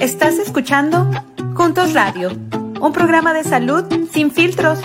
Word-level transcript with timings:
Estás 0.00 0.38
escuchando 0.38 1.10
Juntos 1.54 1.94
Radio, 1.94 2.30
un 2.80 2.92
programa 2.92 3.32
de 3.32 3.44
salud 3.44 3.84
sin 4.12 4.30
filtros. 4.30 4.78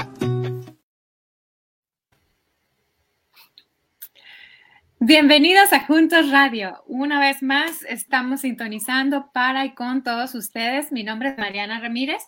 Bienvenidos 5.09 5.73
a 5.73 5.87
Juntos 5.87 6.29
Radio. 6.29 6.83
Una 6.85 7.19
vez 7.19 7.41
más 7.41 7.83
estamos 7.89 8.41
sintonizando 8.41 9.31
para 9.33 9.65
y 9.65 9.73
con 9.73 10.03
todos 10.03 10.35
ustedes. 10.35 10.91
Mi 10.91 11.03
nombre 11.03 11.29
es 11.29 11.37
Mariana 11.39 11.79
Ramírez, 11.79 12.21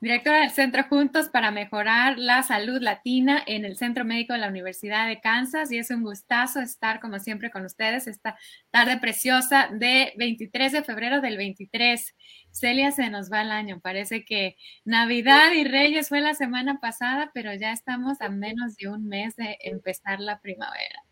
directora 0.00 0.40
del 0.40 0.50
Centro 0.50 0.82
Juntos 0.82 1.28
para 1.28 1.52
Mejorar 1.52 2.18
la 2.18 2.42
Salud 2.42 2.82
Latina 2.82 3.40
en 3.46 3.64
el 3.64 3.76
Centro 3.76 4.04
Médico 4.04 4.32
de 4.32 4.40
la 4.40 4.48
Universidad 4.48 5.06
de 5.06 5.20
Kansas 5.20 5.70
y 5.70 5.78
es 5.78 5.92
un 5.92 6.02
gustazo 6.02 6.58
estar 6.58 6.98
como 6.98 7.20
siempre 7.20 7.52
con 7.52 7.64
ustedes 7.64 8.08
esta 8.08 8.36
tarde 8.72 8.96
preciosa 8.96 9.68
de 9.70 10.12
23 10.16 10.72
de 10.72 10.82
febrero 10.82 11.20
del 11.20 11.36
23. 11.36 12.16
Celia, 12.50 12.90
se 12.90 13.10
nos 13.10 13.30
va 13.30 13.42
el 13.42 13.52
año. 13.52 13.78
Parece 13.78 14.24
que 14.24 14.56
Navidad 14.84 15.52
y 15.52 15.62
Reyes 15.62 16.08
fue 16.08 16.20
la 16.20 16.34
semana 16.34 16.80
pasada, 16.80 17.30
pero 17.32 17.54
ya 17.54 17.70
estamos 17.70 18.20
a 18.20 18.28
menos 18.28 18.74
de 18.74 18.88
un 18.88 19.06
mes 19.06 19.36
de 19.36 19.56
empezar 19.60 20.18
la 20.18 20.40
primavera. 20.40 21.04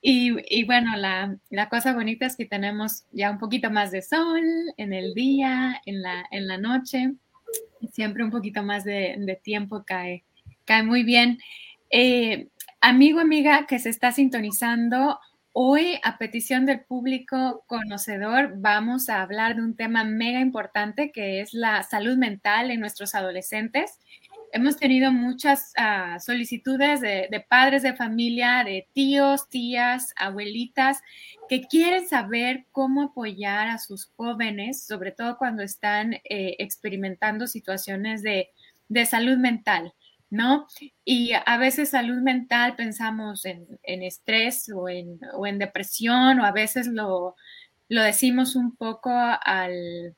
Y, 0.00 0.64
bueno, 0.64 0.96
la, 0.96 1.68
cosa 1.68 1.94
bonita 1.94 2.26
es 2.26 2.36
que 2.36 2.44
tenemos 2.44 3.04
ya 3.12 3.30
un 3.30 3.38
poquito 3.38 3.70
más 3.70 3.90
de 3.90 4.02
sol 4.02 4.42
en 4.76 4.92
el 4.92 5.14
día, 5.14 5.80
en 5.86 6.02
la, 6.02 6.24
en 6.30 6.46
la 6.46 6.58
noche, 6.58 7.12
siempre 7.92 8.24
un 8.24 8.30
poquito 8.30 8.62
más 8.62 8.84
de, 8.84 9.40
tiempo 9.42 9.84
cae, 9.84 10.24
cae 10.64 10.82
muy 10.82 11.02
bien. 11.02 11.38
Eh, 11.90 12.48
amigo, 12.80 13.20
amiga 13.20 13.66
que 13.66 13.78
se 13.78 13.90
está 13.90 14.12
sintonizando, 14.12 15.18
hoy 15.52 15.98
a 16.04 16.18
petición 16.18 16.66
del 16.66 16.80
público 16.84 17.64
conocedor 17.66 18.54
vamos 18.58 19.08
a 19.08 19.22
hablar 19.22 19.56
de 19.56 19.62
un 19.62 19.74
tema 19.74 20.04
mega 20.04 20.40
importante 20.40 21.10
que 21.10 21.40
es 21.40 21.54
la 21.54 21.82
salud 21.82 22.16
mental 22.16 22.70
en 22.70 22.80
nuestros 22.80 23.14
adolescentes 23.14 23.98
hemos 24.56 24.78
tenido 24.78 25.12
muchas 25.12 25.72
ah, 25.76 26.18
solicitudes 26.18 27.02
de, 27.02 27.44
padres 27.46 27.82
de 27.82 27.94
familia, 27.94 28.64
de 28.64 28.88
tíos, 28.94 29.50
tías, 29.50 30.14
abuelitas, 30.16 31.02
que 31.48 31.62
quieren 31.62 32.08
saber 32.08 32.64
cómo 32.72 33.02
apoyar 33.02 33.68
a 33.68 33.78
sus 33.78 34.10
jóvenes, 34.16 34.86
sobre 34.86 35.12
todo 35.12 35.36
cuando 35.36 35.62
están 35.62 36.14
eh, 36.14 36.56
experimentando 36.58 37.46
situaciones 37.46 38.22
de, 38.22 38.48
salud 39.04 39.36
mental. 39.36 39.92
¿no? 40.30 40.66
Y 41.04 41.32
a 41.34 41.56
veces 41.58 41.90
salud 41.90 42.20
mental 42.20 42.76
pensamos 42.76 43.44
en, 43.44 43.78
estrés 43.84 44.70
o 44.74 44.88
en, 44.88 45.18
depresión 45.58 46.40
o 46.40 46.44
a 46.44 46.52
veces 46.52 46.88
lo 46.88 47.34
decimos 47.88 48.56
un 48.56 48.74
poco 48.74 49.10
al, 49.12 50.16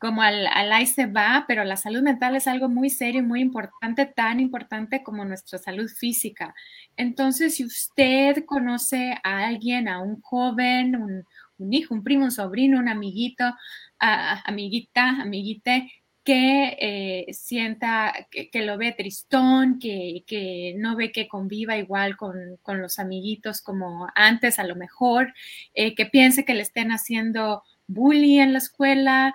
como 0.00 0.22
al, 0.22 0.46
al 0.46 0.86
se 0.86 1.06
va, 1.06 1.44
pero 1.46 1.62
la 1.62 1.76
salud 1.76 2.02
mental 2.02 2.34
es 2.34 2.48
algo 2.48 2.70
muy 2.70 2.88
serio 2.88 3.20
y 3.20 3.24
muy 3.24 3.40
importante, 3.42 4.06
tan 4.06 4.40
importante 4.40 5.02
como 5.02 5.26
nuestra 5.26 5.58
salud 5.58 5.88
física. 5.88 6.54
Entonces, 6.96 7.56
si 7.56 7.66
usted 7.66 8.44
conoce 8.46 9.14
a 9.22 9.46
alguien, 9.46 9.88
a 9.88 10.00
un 10.00 10.20
joven, 10.22 10.96
un, 11.58 11.72
hijo, 11.72 11.94
un 11.94 12.02
primo, 12.02 12.24
un 12.24 12.30
sobrino, 12.30 12.78
un 12.78 12.88
amiguito, 12.88 13.44
amiguita, 13.98 15.20
amiguite, 15.20 15.92
que 16.24 16.76
eh, 16.80 17.32
sienta 17.34 18.26
que, 18.30 18.62
lo 18.62 18.78
ve 18.78 18.92
tristón, 18.92 19.78
que, 19.78 20.74
no 20.78 20.96
ve 20.96 21.12
que 21.12 21.28
conviva 21.28 21.76
igual 21.76 22.16
con, 22.16 22.58
los 22.66 22.98
amiguitos 22.98 23.60
como 23.60 24.08
antes 24.14 24.58
a 24.58 24.64
lo 24.64 24.76
mejor, 24.76 25.34
eh, 25.74 25.94
que 25.94 26.06
piense 26.06 26.46
que 26.46 26.54
le 26.54 26.62
estén 26.62 26.90
haciendo 26.90 27.62
bullying 27.86 28.40
en 28.40 28.52
la 28.52 28.58
escuela, 28.58 29.34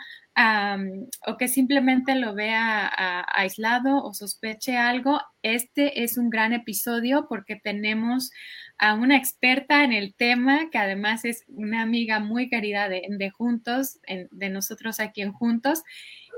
o 1.27 1.37
que 1.37 1.47
simplemente 1.47 2.15
lo 2.15 2.33
vea 2.33 2.91
aislado 3.33 4.03
o 4.03 4.13
sospeche 4.13 4.77
algo, 4.77 5.21
este 5.43 6.03
es 6.03 6.17
un 6.17 6.29
gran 6.29 6.51
episodio 6.51 7.27
porque 7.29 7.55
tenemos 7.55 8.31
a 8.77 8.93
una 8.95 9.15
experta 9.15 9.83
en 9.83 9.93
el 9.93 10.13
tema, 10.13 10.69
que 10.69 10.77
además 10.77 11.23
es 11.23 11.45
una 11.47 11.81
amiga 11.81 12.19
muy 12.19 12.49
querida 12.49 12.89
de, 12.89 13.29
Juntos, 13.29 13.99
de 14.07 14.49
nosotros 14.49 14.99
aquí 14.99 15.21
en 15.21 15.31
Juntos, 15.31 15.83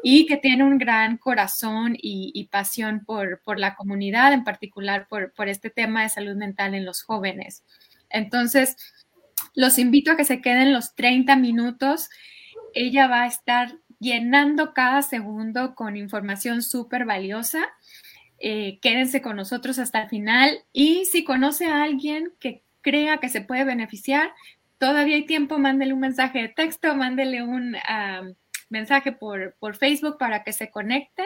y 0.04 0.28
que 0.28 0.38
tiene 0.38 0.64
un 0.64 0.78
gran 0.78 1.18
corazón 1.18 1.96
y, 1.98 2.48
pasión 2.52 3.04
por, 3.04 3.42
la 3.60 3.76
comunidad, 3.76 4.32
en 4.34 4.44
particular 4.44 5.08
por, 5.10 5.34
por 5.34 5.48
este 5.48 5.72
tema 5.72 6.04
de 6.04 6.10
salud 6.10 6.36
mental 6.36 6.76
en 6.76 6.86
los 6.86 7.02
jóvenes. 7.02 7.64
Entonces, 8.10 8.78
los 9.56 9.80
invito 9.80 10.12
a 10.12 10.18
que 10.18 10.26
se 10.26 10.42
queden 10.42 10.74
los 10.74 10.94
30 10.94 11.36
minutos. 11.36 12.10
Ella 12.74 13.08
va 13.08 13.24
a 13.24 13.28
estar 13.28 13.74
llenando 14.00 14.74
cada 14.74 15.02
segundo 15.02 15.76
con 15.76 15.98
información 15.98 16.62
súper 16.62 17.06
valiosa. 17.06 17.68
Eh, 18.40 18.80
quédense 18.82 19.22
con 19.22 19.36
nosotros 19.36 19.80
hasta 19.80 20.04
el 20.04 20.10
final 20.10 20.60
y 20.72 21.06
si 21.06 21.24
conoce 21.24 21.66
a 21.66 21.82
alguien 21.82 22.34
que 22.40 22.64
crea 22.82 23.18
que 23.18 23.30
se 23.30 23.42
puede 23.42 23.64
beneficiar, 23.64 24.32
todavía 24.78 25.16
hay 25.16 25.26
tiempo, 25.26 25.58
mándele 25.58 25.94
un 25.94 26.00
mensaje 26.00 26.40
de 26.40 26.50
texto, 26.50 26.96
mándele 26.96 27.42
un 27.44 27.76
mensaje 28.70 29.12
por, 29.12 29.56
Facebook 29.78 30.18
para 30.18 30.44
que 30.44 30.54
se 30.54 30.70
conecte, 30.70 31.24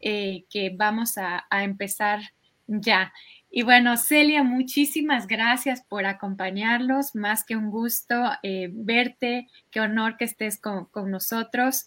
eh, 0.00 0.44
que 0.50 0.72
vamos 0.74 1.18
a, 1.18 1.46
empezar 1.50 2.20
ya. 2.66 3.12
Y 3.50 3.62
bueno, 3.62 3.96
Celia, 3.96 4.42
muchísimas 4.42 5.26
gracias 5.26 5.82
por 5.82 6.04
acompañarlos. 6.04 7.14
Más 7.14 7.44
que 7.44 7.56
un 7.56 7.70
gusto 7.70 8.14
eh, 8.42 8.70
verte. 8.72 9.48
Qué 9.70 9.80
honor 9.80 10.16
que 10.16 10.24
estés 10.24 10.60
con, 10.60 10.86
con 10.86 11.10
nosotros. 11.10 11.86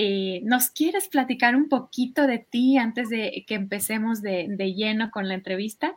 Eh, 0.00 0.42
¿Nos 0.44 0.70
quieres 0.70 1.08
platicar 1.08 1.56
un 1.56 1.68
poquito 1.68 2.28
de 2.28 2.38
ti 2.38 2.78
antes 2.78 3.08
de 3.08 3.44
que 3.48 3.56
empecemos 3.56 4.22
de, 4.22 4.46
lleno 4.76 5.10
con 5.10 5.26
la 5.26 5.34
entrevista? 5.34 5.96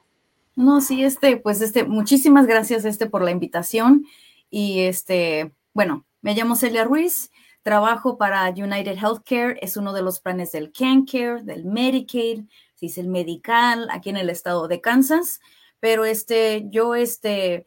No, 0.56 0.82
sí, 0.82 1.04
este, 1.04 1.38
pues 1.38 1.62
este, 1.62 1.84
muchísimas 1.84 2.48
gracias 2.48 2.84
este 2.84 3.06
por 3.06 3.24
la 3.24 3.30
invitación. 3.30 4.06
Y 4.50 4.80
este, 4.80 5.52
bueno, 5.74 6.06
me 6.22 6.34
llamo 6.34 6.56
Celia 6.56 6.84
Ruiz, 6.84 7.32
trabajo 7.62 8.18
para 8.18 8.50
United 8.50 8.98
Healthcare, 8.98 9.60
es 9.62 9.78
uno 9.78 9.94
de 9.94 10.02
los 10.02 10.20
planes 10.20 10.52
del 10.52 10.72
CanCare, 10.72 11.44
del 11.44 11.66
Medicaid, 11.66 12.46
es 12.88 12.98
el 12.98 13.08
medical, 13.08 13.88
aquí 13.92 14.10
en 14.10 14.18
el 14.18 14.30
estado 14.30 14.68
de 14.68 14.82
Kansas. 14.82 15.40
Pero 15.80 16.06
este, 16.06 16.66
yo 16.70 16.96
este, 16.96 17.66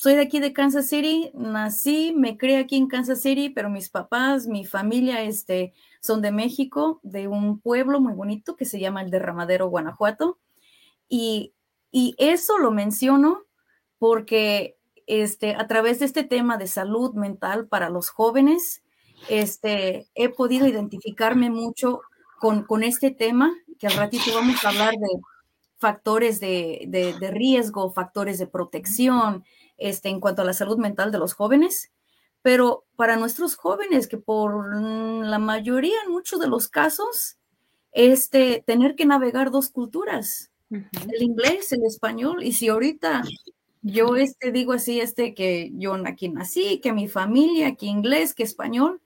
soy 0.00 0.14
de 0.14 0.22
aquí 0.22 0.40
de 0.40 0.54
Kansas 0.54 0.86
City, 0.86 1.30
nací, 1.34 2.14
me 2.16 2.38
crié 2.38 2.56
aquí 2.56 2.76
en 2.76 2.86
Kansas 2.86 3.20
City, 3.20 3.50
pero 3.50 3.68
mis 3.68 3.90
papás, 3.90 4.46
mi 4.46 4.64
familia, 4.64 5.22
este, 5.22 5.74
son 6.00 6.22
de 6.22 6.32
México, 6.32 7.00
de 7.02 7.28
un 7.28 7.60
pueblo 7.60 8.00
muy 8.00 8.14
bonito 8.14 8.56
que 8.56 8.64
se 8.64 8.80
llama 8.80 9.02
el 9.02 9.10
Derramadero, 9.10 9.68
Guanajuato. 9.68 10.38
Y, 11.06 11.52
eso 11.92 12.56
lo 12.56 12.70
menciono 12.70 13.42
porque 13.98 14.78
este, 15.06 15.54
a 15.54 15.66
través 15.66 15.98
de 15.98 16.06
este 16.06 16.22
tema 16.22 16.56
de 16.56 16.68
salud 16.68 17.14
mental 17.14 17.66
para 17.66 17.90
los 17.90 18.08
jóvenes, 18.08 18.82
este, 19.28 20.08
he 20.14 20.30
podido 20.30 20.66
identificarme 20.66 21.50
mucho 21.50 22.00
con, 22.40 22.64
con 22.64 22.82
este 22.82 23.10
tema, 23.10 23.52
que 23.78 23.86
al 23.86 23.94
ratito 23.94 24.34
vamos 24.34 24.64
a 24.64 24.70
hablar 24.70 24.94
de 24.94 25.08
factores 25.78 26.40
de, 26.40 26.86
de 26.88 27.30
riesgo, 27.30 27.92
factores 27.92 28.38
de 28.38 28.46
protección, 28.46 29.44
este, 29.80 30.10
en 30.10 30.20
cuanto 30.20 30.42
a 30.42 30.44
la 30.44 30.52
salud 30.52 30.78
mental 30.78 31.10
de 31.10 31.18
los 31.18 31.32
jóvenes, 31.32 31.90
pero 32.42 32.84
para 32.96 33.16
nuestros 33.16 33.56
jóvenes, 33.56 34.06
que 34.08 34.18
por 34.18 34.76
la 34.76 35.38
mayoría, 35.38 35.96
en 36.04 36.12
muchos 36.12 36.38
de 36.38 36.48
los 36.48 36.68
casos, 36.68 37.38
este, 37.92 38.62
tener 38.66 38.94
que 38.94 39.06
navegar 39.06 39.50
dos 39.50 39.70
culturas, 39.70 40.50
el 40.70 41.22
inglés, 41.22 41.72
el 41.72 41.84
español, 41.84 42.44
y 42.44 42.52
si 42.52 42.68
ahorita 42.68 43.22
yo 43.82 44.16
este, 44.16 44.52
digo 44.52 44.72
así, 44.72 45.00
este, 45.00 45.34
que 45.34 45.72
yo 45.74 45.94
aquí 46.06 46.28
nací, 46.28 46.78
que 46.80 46.92
mi 46.92 47.08
familia, 47.08 47.74
que 47.74 47.86
inglés, 47.86 48.34
que 48.34 48.42
español, 48.42 49.00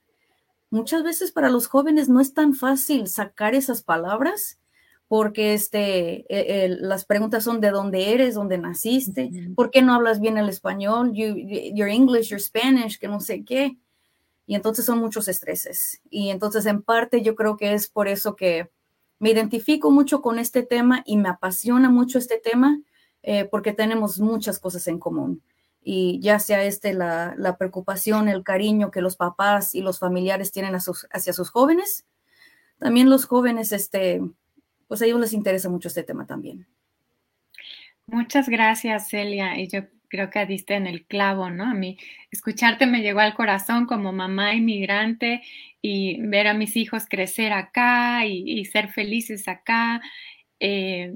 muchas 0.75 1.03
veces 1.05 1.33
para 1.33 1.49
los 1.49 1.69
jóvenes 1.69 2.09
no 2.09 2.21
es 2.21 2.35
tan 2.35 2.53
fácil 2.53 3.07
sacar 3.07 3.55
esas 3.55 3.83
palabras 3.83 4.59
porque 5.07 5.55
este, 5.55 6.25
e, 6.29 6.69
las 6.69 7.05
preguntas 7.05 7.45
son 7.45 7.61
de 7.61 7.71
dónde 7.71 8.13
eres, 8.13 8.35
dónde 8.35 8.59
naciste, 8.59 9.31
por 9.55 9.71
qué 9.71 9.83
no 9.83 9.95
hablas 9.95 10.21
bien 10.21 10.37
el 10.39 10.49
español, 10.49 11.13
your 11.15 11.89
English, 11.89 12.31
your 12.31 12.41
Spanish, 12.41 12.99
que 12.99 13.07
no 13.07 13.21
sé 13.21 13.45
qué. 13.45 13.77
Y 14.47 14.57
entonces 14.57 14.85
son 14.85 14.99
muchos 14.99 15.29
estreses. 15.29 16.03
Y 16.11 16.31
entonces 16.31 16.67
en 16.67 16.83
parte 16.83 17.23
yo 17.23 17.35
creo 17.35 17.57
que 17.57 17.75
es 17.75 17.89
por 17.89 18.09
eso 18.09 18.35
que 18.35 18.71
me 19.21 19.31
identifico 19.31 19.91
mucho 19.91 20.21
con 20.21 20.39
este 20.39 20.63
tema 20.63 21.03
y 21.07 21.17
me 21.17 21.29
apasiona 21.29 21.89
mucho 21.91 22.19
este 22.19 22.39
tema, 22.39 22.81
eh, 23.23 23.45
porque 23.45 23.73
tenemos 23.73 24.19
muchas 24.19 24.59
cosas 24.59 24.89
en 24.89 24.99
común. 24.99 25.43
Y 25.85 26.19
ya 26.21 26.39
sea 26.39 26.65
este 26.65 26.95
la, 26.95 27.35
la, 27.37 27.59
preocupación, 27.59 28.29
el 28.29 28.43
cariño 28.43 28.91
que 28.91 29.03
los 29.03 29.17
papás 29.17 29.75
y 29.75 29.83
los 29.83 29.99
familiares 29.99 30.51
tienen 30.51 30.75
hacia 30.75 31.33
sus 31.33 31.51
jóvenes, 31.51 32.07
también 32.79 33.11
los 33.11 33.27
jóvenes 33.27 33.73
este, 33.73 34.23
pues 34.89 35.03
a 35.03 35.07
ellos 35.07 35.21
les 35.21 35.33
interesa 35.33 35.69
mucho 35.69 35.89
este 35.89 36.03
tema 36.03 36.27
también. 36.27 36.67
Muchas 38.07 38.49
gracias, 38.49 39.09
Celia. 39.09 39.59
Y 39.59 39.69
yo 39.69 39.83
creo 40.09 40.31
que 40.31 40.45
diste 40.47 40.75
en 40.75 40.87
el 40.87 41.07
clavo, 41.07 41.51
¿no? 41.51 41.65
A 41.65 41.75
mí 41.75 41.99
escucharte 42.31 42.87
me 42.87 43.03
llegó 43.03 43.21
al 43.21 43.35
corazón 43.35 43.87
como 43.87 44.13
mamá 44.13 44.55
inmigrante 44.55 45.43
y 45.81 46.21
ver 46.21 46.47
a 46.47 46.55
mis 46.55 46.77
hijos 46.77 47.07
crecer 47.09 47.53
acá 47.53 48.27
y, 48.27 48.65
ser 48.67 48.93
felices 48.93 49.49
acá. 49.49 50.01
Eh, 50.61 51.13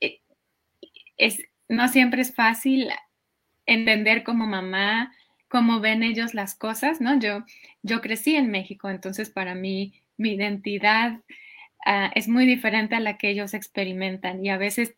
eh, 0.00 0.20
es, 1.16 1.42
no 1.68 1.88
siempre 1.88 2.22
es 2.22 2.34
fácil 2.34 2.88
entender 3.66 4.24
como 4.24 4.46
mamá 4.46 5.12
cómo 5.48 5.80
ven 5.80 6.02
ellos 6.02 6.32
las 6.32 6.54
cosas, 6.54 7.00
¿no? 7.00 7.18
Yo, 7.18 7.44
yo 7.82 8.00
crecí 8.00 8.36
en 8.36 8.50
México, 8.50 8.88
entonces 8.88 9.28
para 9.30 9.54
mí 9.54 9.92
mi 10.16 10.32
identidad 10.32 11.20
ah, 11.84 12.10
es 12.14 12.28
muy 12.28 12.46
diferente 12.46 12.94
a 12.94 13.00
la 13.00 13.18
que 13.18 13.28
ellos 13.28 13.52
experimentan 13.54 14.44
y 14.44 14.50
a 14.50 14.56
veces 14.56 14.94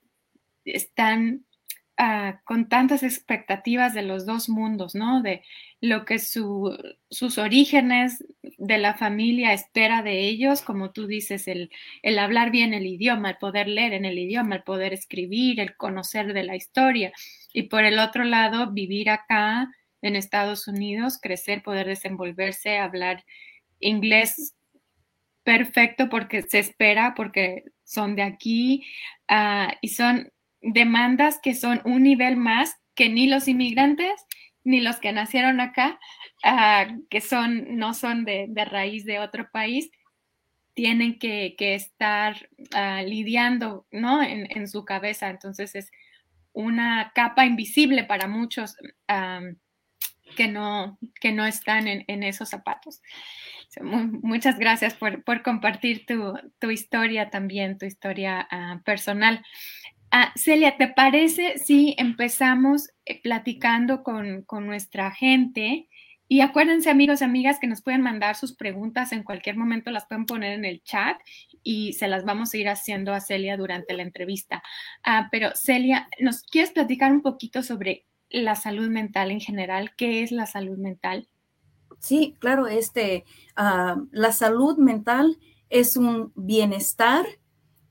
están 0.65 1.45
Ah, 1.97 2.41
con 2.45 2.69
tantas 2.69 3.05
expectativas 3.05 3.95
de 3.95 4.03
los 4.03 4.27
dos 4.27 4.49
mundos, 4.49 4.97
¿no? 4.97 5.23
De 5.23 5.45
lo 5.81 6.05
que 6.05 6.19
sus 6.19 7.39
orígenes 7.39 8.25
de 8.59 8.79
la 8.79 8.95
familia 8.95 9.53
espera 9.53 10.03
de 10.03 10.27
ellos, 10.27 10.61
como 10.63 10.91
tú 10.91 11.07
dices, 11.07 11.47
el, 11.47 11.71
el, 12.03 12.19
hablar 12.19 12.51
bien 12.51 12.75
el 12.75 12.85
idioma, 12.87 13.31
el 13.31 13.37
poder 13.37 13.69
leer 13.69 13.93
en 13.93 14.07
el 14.07 14.19
idioma, 14.19 14.57
el 14.57 14.65
poder 14.65 14.93
escribir, 14.93 15.61
el 15.61 15.77
conocer 15.77 16.33
de 16.33 16.43
la 16.43 16.57
historia. 16.57 17.13
Y 17.53 17.65
por 17.65 17.85
el 17.85 18.01
otro 18.01 18.25
lado, 18.25 18.73
vivir 18.73 19.09
acá 19.09 19.71
en 20.03 20.17
Estados 20.17 20.67
Unidos, 20.67 21.21
crecer, 21.23 21.63
poder 21.63 21.87
desenvolverse, 21.87 22.79
hablar 22.79 23.25
inglés 23.79 24.57
perfecto 25.45 26.09
porque 26.09 26.43
se 26.43 26.59
espera, 26.59 27.15
porque 27.15 27.65
son 27.85 28.17
de 28.17 28.23
aquí 28.23 28.85
ah, 29.29 29.75
y 29.81 29.89
son 29.91 30.33
demandas 30.65 31.39
que 31.43 31.55
son 31.55 31.81
un 31.85 32.03
nivel 32.03 32.37
más 32.37 32.77
que 32.95 33.09
ni 33.09 33.27
los 33.27 33.49
inmigrantes 33.49 34.27
ni 34.65 34.81
los 34.81 34.97
que 34.97 35.13
nacieron 35.13 35.61
acá, 35.61 36.01
ah, 36.43 36.87
que 37.11 37.21
son, 37.21 37.77
no 37.77 37.95
son 37.95 38.25
de, 38.25 38.49
raíz 38.65 39.05
de 39.05 39.21
otro 39.21 39.51
país, 39.53 39.91
tienen 40.73 41.19
que, 41.19 41.55
estar 41.59 42.49
ah, 42.73 43.03
lidiando 43.03 43.87
¿no? 43.93 44.23
En, 44.23 44.67
su 44.67 44.85
cabeza. 44.85 45.29
Entonces 45.29 45.75
es 45.75 45.91
una 46.53 47.13
capa 47.15 47.45
invisible 47.45 48.05
para 48.05 48.27
muchos 48.27 48.77
que, 50.37 50.49
no, 50.49 50.99
que 51.21 51.33
no 51.33 51.45
están 51.45 51.87
en, 51.87 52.23
esos 52.23 52.49
zapatos. 52.49 53.03
muchas 53.83 54.59
gracias 54.59 54.95
por, 54.95 55.43
compartir 55.43 56.07
tu, 56.07 56.71
historia 56.71 57.29
también, 57.29 57.77
tu 57.77 57.85
historia 57.85 58.49
personal. 58.85 59.45
Ah, 60.17 60.33
Celia, 60.37 60.77
¿te 60.77 60.87
parece 60.87 61.59
si 61.59 61.97
empezamos 61.99 62.89
eh, 63.05 63.21
platicando 63.21 64.05
con, 64.05 64.47
nuestra 64.61 65.11
gente? 65.11 65.89
Y 66.29 66.41
acuérdense, 66.41 66.89
amigos 66.89 67.21
y 67.21 67.25
amigas, 67.25 67.59
que 67.59 67.67
nos 67.67 67.83
pueden 67.83 68.01
mandar 68.01 68.37
sus 68.37 68.55
preguntas 68.55 69.11
en 69.11 69.25
cualquier 69.25 69.57
momento, 69.57 69.91
las 69.91 70.07
pueden 70.07 70.25
poner 70.25 70.53
en 70.53 70.65
el 70.65 70.85
chat 70.85 71.21
y 71.65 71.95
se 71.95 72.07
las 72.07 72.25
vamos 72.25 72.55
a 72.55 72.59
ir 72.59 72.69
haciendo 72.69 73.13
a 73.13 73.19
Celia 73.19 73.57
durante 73.57 73.93
la 73.93 74.05
entrevista. 74.05 74.63
Ah, 75.03 75.27
pero 75.33 75.51
Celia, 75.57 76.07
¿nos 76.21 76.45
quieres 76.45 76.71
platicar 76.71 77.11
un 77.11 77.21
poquito 77.21 77.65
sobre 77.65 78.07
la 78.31 78.55
salud 78.55 78.89
mental 78.91 79.33
en 79.33 79.41
general? 79.41 79.97
¿Qué 79.97 80.23
es 80.23 80.31
la 80.31 80.47
salud 80.47 80.79
mental? 80.79 81.27
Sí, 81.99 82.37
claro, 82.39 82.69
este, 82.69 83.25
ah, 83.57 83.97
la 84.13 84.31
salud 84.31 84.79
mental 84.79 85.41
es 85.71 85.97
un 85.97 86.31
bienestar 86.37 87.27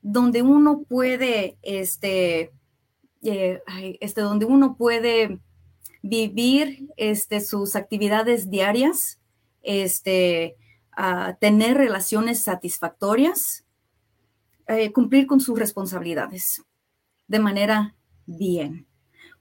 donde 0.04 0.42
uno 0.42 0.82
puede, 0.82 1.56
este, 1.62 2.52
eh, 3.22 3.62
este, 4.00 4.20
donde 4.20 4.44
uno 4.44 4.76
puede 4.76 5.40
vivir 6.02 6.90
este, 6.98 7.40
sus 7.40 7.74
actividades 7.74 8.50
diarias, 8.50 9.18
este, 9.62 10.56
tener 11.40 11.78
relaciones 11.78 12.44
satisfactorias, 12.44 13.64
eh, 14.68 14.92
cumplir 14.92 15.26
con 15.26 15.40
sus 15.40 15.58
responsabilidades 15.58 16.62
de 17.26 17.38
manera 17.38 17.96
bien. 18.26 18.86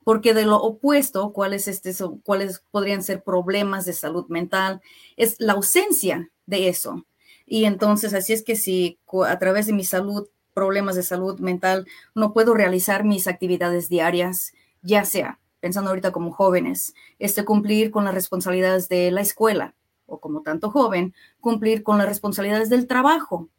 Porque 0.06 0.34
de 0.34 0.46
lo 0.46 0.62
opuesto, 0.62 1.34
¿cuáles, 1.34 1.68
este, 1.68 1.94
cuáles 2.24 2.64
podrían 2.72 3.04
ser 3.04 3.22
problemas 3.22 3.86
de 3.86 3.92
salud 3.92 4.28
mental? 4.30 4.82
Es 5.18 5.36
la 5.40 5.54
ausencia 5.54 6.32
de 6.46 6.70
eso. 6.70 7.06
Y 7.46 7.66
entonces, 7.66 8.14
así 8.14 8.32
es 8.32 8.44
que 8.44 8.56
si 8.56 8.98
a 9.28 9.38
través 9.40 9.66
de 9.66 9.74
mi 9.74 9.84
salud 9.84 10.30
problemas 10.54 10.96
de 10.96 11.04
salud 11.04 11.40
mental, 11.40 11.88
no 12.16 12.34
puedo 12.34 12.54
realizar 12.54 13.04
mis 13.04 13.28
actividades 13.28 13.90
diarias, 13.90 14.54
ya 14.82 15.06
sea, 15.06 15.40
pensando 15.60 15.90
ahorita 15.90 16.12
como 16.12 16.32
jóvenes, 16.32 16.94
este, 17.20 17.46
cumplir 17.46 17.92
con 17.92 18.06
las 18.06 18.14
responsabilidades 18.14 18.90
de 18.90 19.12
la 19.12 19.22
escuela, 19.22 19.76
o 20.06 20.20
como 20.20 20.42
tanto 20.42 20.70
joven, 20.70 21.14
cumplir 21.40 21.84
con 21.84 21.98
las 21.98 22.08
responsabilidades 22.08 22.70
del 22.70 22.88
trabajo, 22.88 23.50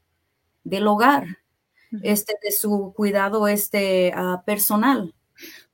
del 0.65 0.87
hogar, 0.87 1.39
este, 2.03 2.35
de 2.43 2.51
su 2.51 2.93
cuidado 2.97 3.47
este, 3.47 4.13
ah, 4.15 4.43
personal, 4.45 5.15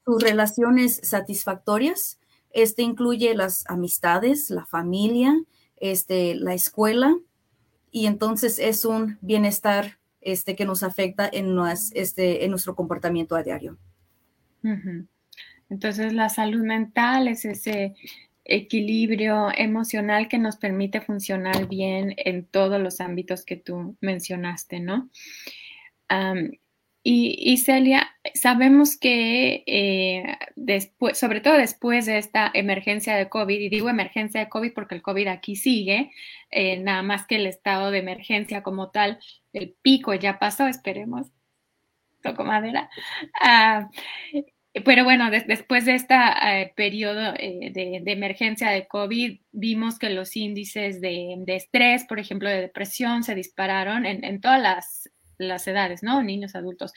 sus 0.04 0.22
relaciones 0.22 1.00
satisfactorias, 1.02 2.18
este 2.50 2.82
incluye 2.82 3.34
las 3.34 3.64
amistades, 3.68 4.50
la 4.50 4.66
familia, 4.66 5.34
este, 5.76 6.34
la 6.34 6.54
escuela, 6.54 7.16
y 7.90 8.06
entonces 8.06 8.58
es 8.58 8.84
un 8.84 9.18
bienestar 9.20 9.99
este, 10.20 10.56
que 10.56 10.64
nos 10.64 10.82
afecta 10.82 11.28
en, 11.32 11.56
este, 11.94 12.46
nuestro 12.48 12.74
comportamiento 12.74 13.36
a 13.36 13.42
diario. 13.42 13.78
Entonces, 15.68 16.12
la 16.12 16.28
salud 16.28 16.62
mental 16.62 17.28
es 17.28 17.44
ese 17.44 17.94
equilibrio 18.44 19.48
emocional 19.56 20.28
que 20.28 20.38
nos 20.38 20.56
permite 20.56 21.00
funcionar 21.00 21.68
bien 21.68 22.14
en 22.16 22.44
todos 22.44 22.80
los 22.80 23.00
ámbitos 23.00 23.44
que 23.44 23.56
tú 23.56 23.96
mencionaste, 24.00 24.80
¿no? 24.80 25.08
Y, 27.02 27.56
Celia, 27.56 28.10
sabemos 28.34 28.98
que 28.98 29.64
eh, 29.66 30.36
después, 30.54 31.18
sobre 31.18 31.40
todo 31.40 31.54
después 31.54 32.04
de 32.04 32.18
esta 32.18 32.50
emergencia 32.52 33.16
de 33.16 33.30
COVID, 33.30 33.58
y 33.58 33.70
digo 33.70 33.88
emergencia 33.88 34.40
de 34.40 34.50
COVID 34.50 34.72
porque 34.74 34.96
el 34.96 35.02
COVID 35.02 35.28
aquí 35.28 35.56
sigue, 35.56 36.12
eh, 36.50 36.78
nada 36.78 37.02
más 37.02 37.26
que 37.26 37.36
el 37.36 37.46
estado 37.46 37.90
de 37.90 37.98
emergencia 38.00 38.62
como 38.62 38.90
tal, 38.90 39.18
el 39.54 39.74
pico 39.80 40.12
ya 40.12 40.38
pasó, 40.38 40.66
esperemos, 40.66 41.28
toco 42.22 42.44
madera. 42.44 42.90
Ah, 43.40 43.88
pero 44.84 45.04
bueno, 45.04 45.30
después 45.30 45.86
de 45.86 45.94
este 45.94 46.14
periodo 46.76 47.32
de, 47.32 48.02
emergencia 48.06 48.70
de 48.70 48.86
COVID, 48.86 49.40
vimos 49.52 49.98
que 49.98 50.10
los 50.10 50.36
índices 50.36 51.00
de, 51.00 51.42
estrés, 51.46 52.04
por 52.04 52.20
ejemplo, 52.20 52.48
de 52.48 52.60
depresión, 52.60 53.24
se 53.24 53.34
dispararon 53.34 54.06
en, 54.06 54.22
en 54.24 54.40
todas 54.40 54.60
las 54.60 55.09
las 55.40 55.66
edades, 55.66 56.02
¿no? 56.02 56.22
Niños, 56.22 56.54
adultos. 56.54 56.92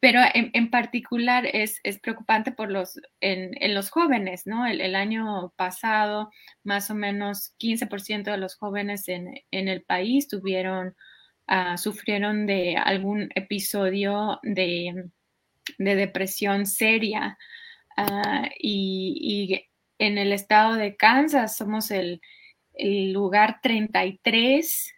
pero 0.00 0.20
en, 0.34 0.70
particular 0.70 1.46
es, 1.46 1.80
preocupante 2.00 2.52
por 2.52 2.70
los, 2.70 3.00
en, 3.20 3.74
los 3.74 3.90
jóvenes, 3.90 4.46
¿no? 4.46 4.66
El, 4.66 4.94
año 4.94 5.52
pasado, 5.56 6.30
más 6.64 6.90
o 6.90 6.94
menos 6.94 7.54
15% 7.58 8.30
de 8.30 8.36
los 8.38 8.56
jóvenes 8.56 9.08
en, 9.08 9.42
el 9.50 9.82
país 9.82 10.28
tuvieron, 10.28 10.94
ah, 11.46 11.76
sufrieron 11.76 12.46
de 12.46 12.76
algún 12.76 13.30
episodio 13.34 14.38
de, 14.42 15.10
depresión 15.78 16.66
seria. 16.66 17.38
Ah, 17.96 18.48
y, 18.58 19.68
en 19.98 20.18
el 20.18 20.32
estado 20.32 20.74
de 20.74 20.96
Kansas 20.96 21.56
somos 21.56 21.92
el, 21.92 22.20
el 22.74 23.12
lugar 23.12 23.60
33 23.62 24.92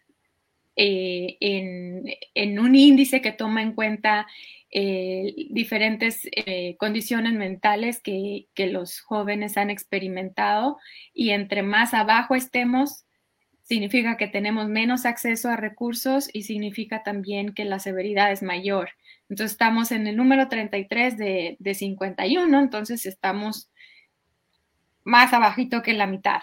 eh, 0.77 1.37
en, 1.41 2.59
un 2.59 2.75
índice 2.75 3.23
que 3.23 3.33
toma 3.33 3.63
en 3.63 3.75
cuenta 3.75 4.27
eh, 4.71 5.35
diferentes 5.51 6.29
eh, 6.33 6.77
condiciones 6.79 7.33
mentales 7.35 8.01
que, 8.01 8.49
los 8.57 9.01
jóvenes 9.01 9.57
han 9.57 9.71
experimentado 9.71 10.79
y 11.13 11.31
entre 11.31 11.63
más 11.63 11.95
abajo 11.95 12.35
estemos, 12.35 13.05
significa 13.63 14.17
que 14.17 14.27
tenemos 14.27 14.69
menos 14.69 15.07
acceso 15.07 15.49
a 15.49 15.57
recursos 15.57 16.29
y 16.33 16.43
significa 16.43 17.03
también 17.03 17.55
que 17.55 17.65
la 17.65 17.79
severidad 17.79 18.33
es 18.33 18.43
mayor. 18.43 18.91
Entonces 19.29 19.53
estamos 19.53 19.93
en 19.93 20.07
el 20.07 20.17
número 20.17 20.49
33 20.49 21.17
de, 21.17 21.57
de 21.61 21.75
51, 21.75 22.61
entonces 22.61 23.07
estamos 23.07 23.71
más 25.05 25.33
abajito 25.33 25.83
que 25.83 25.95
la 25.95 26.07
mitad. 26.07 26.41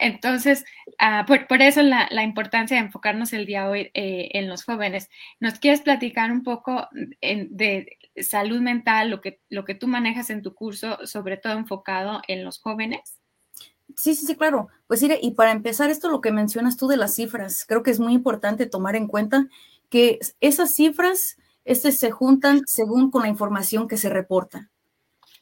Entonces, 0.00 0.64
ah, 0.98 1.24
por, 1.26 1.60
eso 1.60 1.82
la, 1.82 2.22
importancia 2.22 2.76
de 2.76 2.84
enfocarnos 2.84 3.32
el 3.32 3.46
día 3.46 3.68
hoy 3.68 3.90
eh, 3.94 4.30
en 4.32 4.48
los 4.48 4.64
jóvenes. 4.64 5.08
¿Nos 5.40 5.58
quieres 5.58 5.80
platicar 5.80 6.30
un 6.30 6.42
poco 6.42 6.88
de 7.20 7.98
salud 8.16 8.60
mental, 8.60 9.10
lo 9.10 9.20
que, 9.20 9.40
lo 9.48 9.64
que 9.64 9.74
tú 9.74 9.88
manejas 9.88 10.30
en 10.30 10.42
tu 10.42 10.54
curso, 10.54 10.98
sobre 11.06 11.36
todo 11.36 11.54
enfocado 11.54 12.22
en 12.28 12.44
los 12.44 12.60
jóvenes? 12.60 13.18
Sí, 13.96 14.14
sí, 14.14 14.26
sí, 14.26 14.36
claro. 14.36 14.68
Pues 14.86 15.02
mire, 15.02 15.18
y 15.20 15.32
para 15.32 15.52
empezar 15.52 15.90
esto, 15.90 16.08
lo 16.08 16.20
que 16.20 16.30
mencionas 16.30 16.76
tú 16.76 16.86
de 16.86 16.96
las 16.96 17.14
cifras, 17.14 17.64
creo 17.66 17.82
que 17.82 17.90
es 17.90 18.00
muy 18.00 18.12
importante 18.12 18.66
tomar 18.66 18.94
en 18.96 19.08
cuenta 19.08 19.48
que 19.88 20.18
esas 20.40 20.74
cifras 20.74 21.38
este, 21.64 21.92
se 21.92 22.10
juntan 22.10 22.62
según 22.66 23.10
con 23.10 23.22
la 23.22 23.28
información 23.28 23.88
que 23.88 23.96
se 23.96 24.08
reporta. 24.08 24.70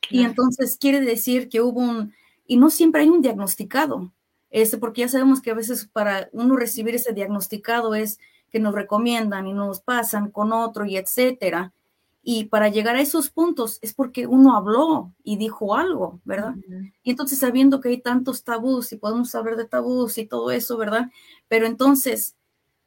Y 0.09 0.23
entonces 0.23 0.79
quiere 0.81 1.01
decir 1.01 1.49
que 1.49 1.61
hubo 1.61 1.81
un, 1.81 2.15
y 2.47 2.57
no 2.57 2.71
siempre 2.71 3.03
hay 3.03 3.09
un 3.09 3.23
diagnosticado, 3.23 4.13
este, 4.57 4.79
porque 4.79 5.03
ya 5.03 5.09
sabemos 5.09 5.43
que 5.43 5.51
a 5.51 5.55
veces 5.55 5.87
para 5.93 6.31
uno 6.33 6.57
recibir 6.57 6.95
ese 6.95 7.13
diagnosticado 7.13 7.95
es 7.95 8.19
que 8.51 8.59
nos 8.59 8.75
recomiendan 8.75 9.47
y 9.47 9.53
nos 9.53 9.81
pasan 9.81 10.31
con 10.31 10.51
otro 10.51 10.87
y 10.87 10.97
etcétera. 10.97 11.75
Y 12.23 12.45
para 12.45 12.71
llegar 12.71 12.97
a 12.97 13.03
esos 13.03 13.29
puntos 13.29 13.79
es 13.83 13.93
porque 13.93 14.27
uno 14.27 14.57
habló 14.57 15.13
y 15.23 15.37
dijo 15.37 15.77
algo, 15.77 16.21
¿verdad? 16.25 16.55
Y 17.03 17.11
entonces 17.11 17.39
sabiendo 17.39 17.83
que 17.83 17.91
hay 17.91 18.01
tantos 18.01 18.45
tabús 18.45 18.93
y 18.93 18.97
podemos 18.97 19.35
hablar 19.35 19.57
de 19.57 19.67
tabús 19.67 20.17
y 20.17 20.25
todo 20.25 20.51
eso, 20.51 20.79
¿verdad? 20.79 21.11
Pero 21.49 21.67
entonces, 21.67 22.35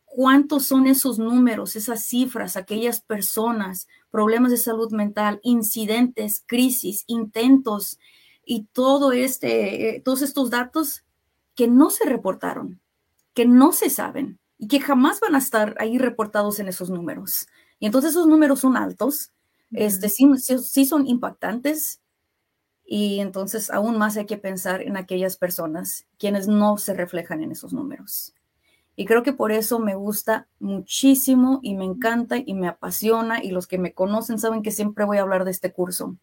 ¿cuántos 0.05 0.65
son 0.65 0.87
esos 0.87 1.19
números, 1.19 1.75
esas 1.75 2.03
cifras, 2.03 2.57
aquellas 2.57 2.99
personas, 2.99 3.87
problemas 4.09 4.49
de 4.49 4.57
salud 4.57 4.91
mental, 4.91 5.39
incidentes, 5.43 6.43
crisis, 6.47 7.03
intentos 7.05 7.99
y 8.43 8.63
todo 8.73 9.11
este, 9.11 9.97
eh, 9.97 10.01
todos 10.01 10.23
estos 10.23 10.49
datos 10.49 11.03
que 11.59 11.67
no 11.67 11.89
se 11.89 12.05
reportaron, 12.05 12.79
que 13.33 13.45
no 13.45 13.73
se 13.73 13.89
saben 13.89 14.39
y 14.57 14.69
que 14.69 14.79
jamás 14.79 15.19
van 15.19 15.35
a 15.35 15.39
estar 15.39 15.75
ahí 15.77 15.97
reportados 15.97 16.57
en 16.61 16.69
esos 16.69 16.89
números. 16.89 17.47
Y 17.79 17.85
entonces 17.85 18.11
esos 18.11 18.27
números 18.27 18.61
son 18.61 18.77
altos, 18.77 19.33
este, 19.73 20.07
sí, 20.07 20.25
sí, 20.37 20.85
son 20.85 21.05
impactantes 21.05 21.99
y 22.85 23.19
entonces 23.19 23.69
aún 23.71 23.97
más 23.97 24.15
hay 24.15 24.25
que 24.25 24.37
pensar 24.37 24.81
en 24.81 24.95
aquellas 24.95 25.35
personas 25.35 26.07
quienes 26.17 26.47
no 26.47 26.77
se 26.77 26.93
reflejan 26.93 27.43
en 27.43 27.51
esos 27.51 27.73
números. 27.73 28.33
Y 28.95 29.05
creo 29.05 29.21
que 29.21 29.33
por 29.33 29.51
eso 29.51 29.79
me 29.79 29.95
gusta 29.95 30.47
muchísimo 30.59 31.59
y 31.61 31.75
me 31.75 31.83
encanta 31.83 32.37
y 32.37 32.53
me 32.53 32.69
apasiona 32.69 33.43
y 33.43 33.51
los 33.51 33.67
que 33.67 33.79
me 33.79 33.93
conocen 33.93 34.39
saben 34.39 34.63
que 34.63 34.71
siempre 34.71 35.03
voy 35.03 35.17
a 35.17 35.23
hablar 35.23 35.43
de 35.43 35.51
este 35.51 35.73
curso. 35.73 36.15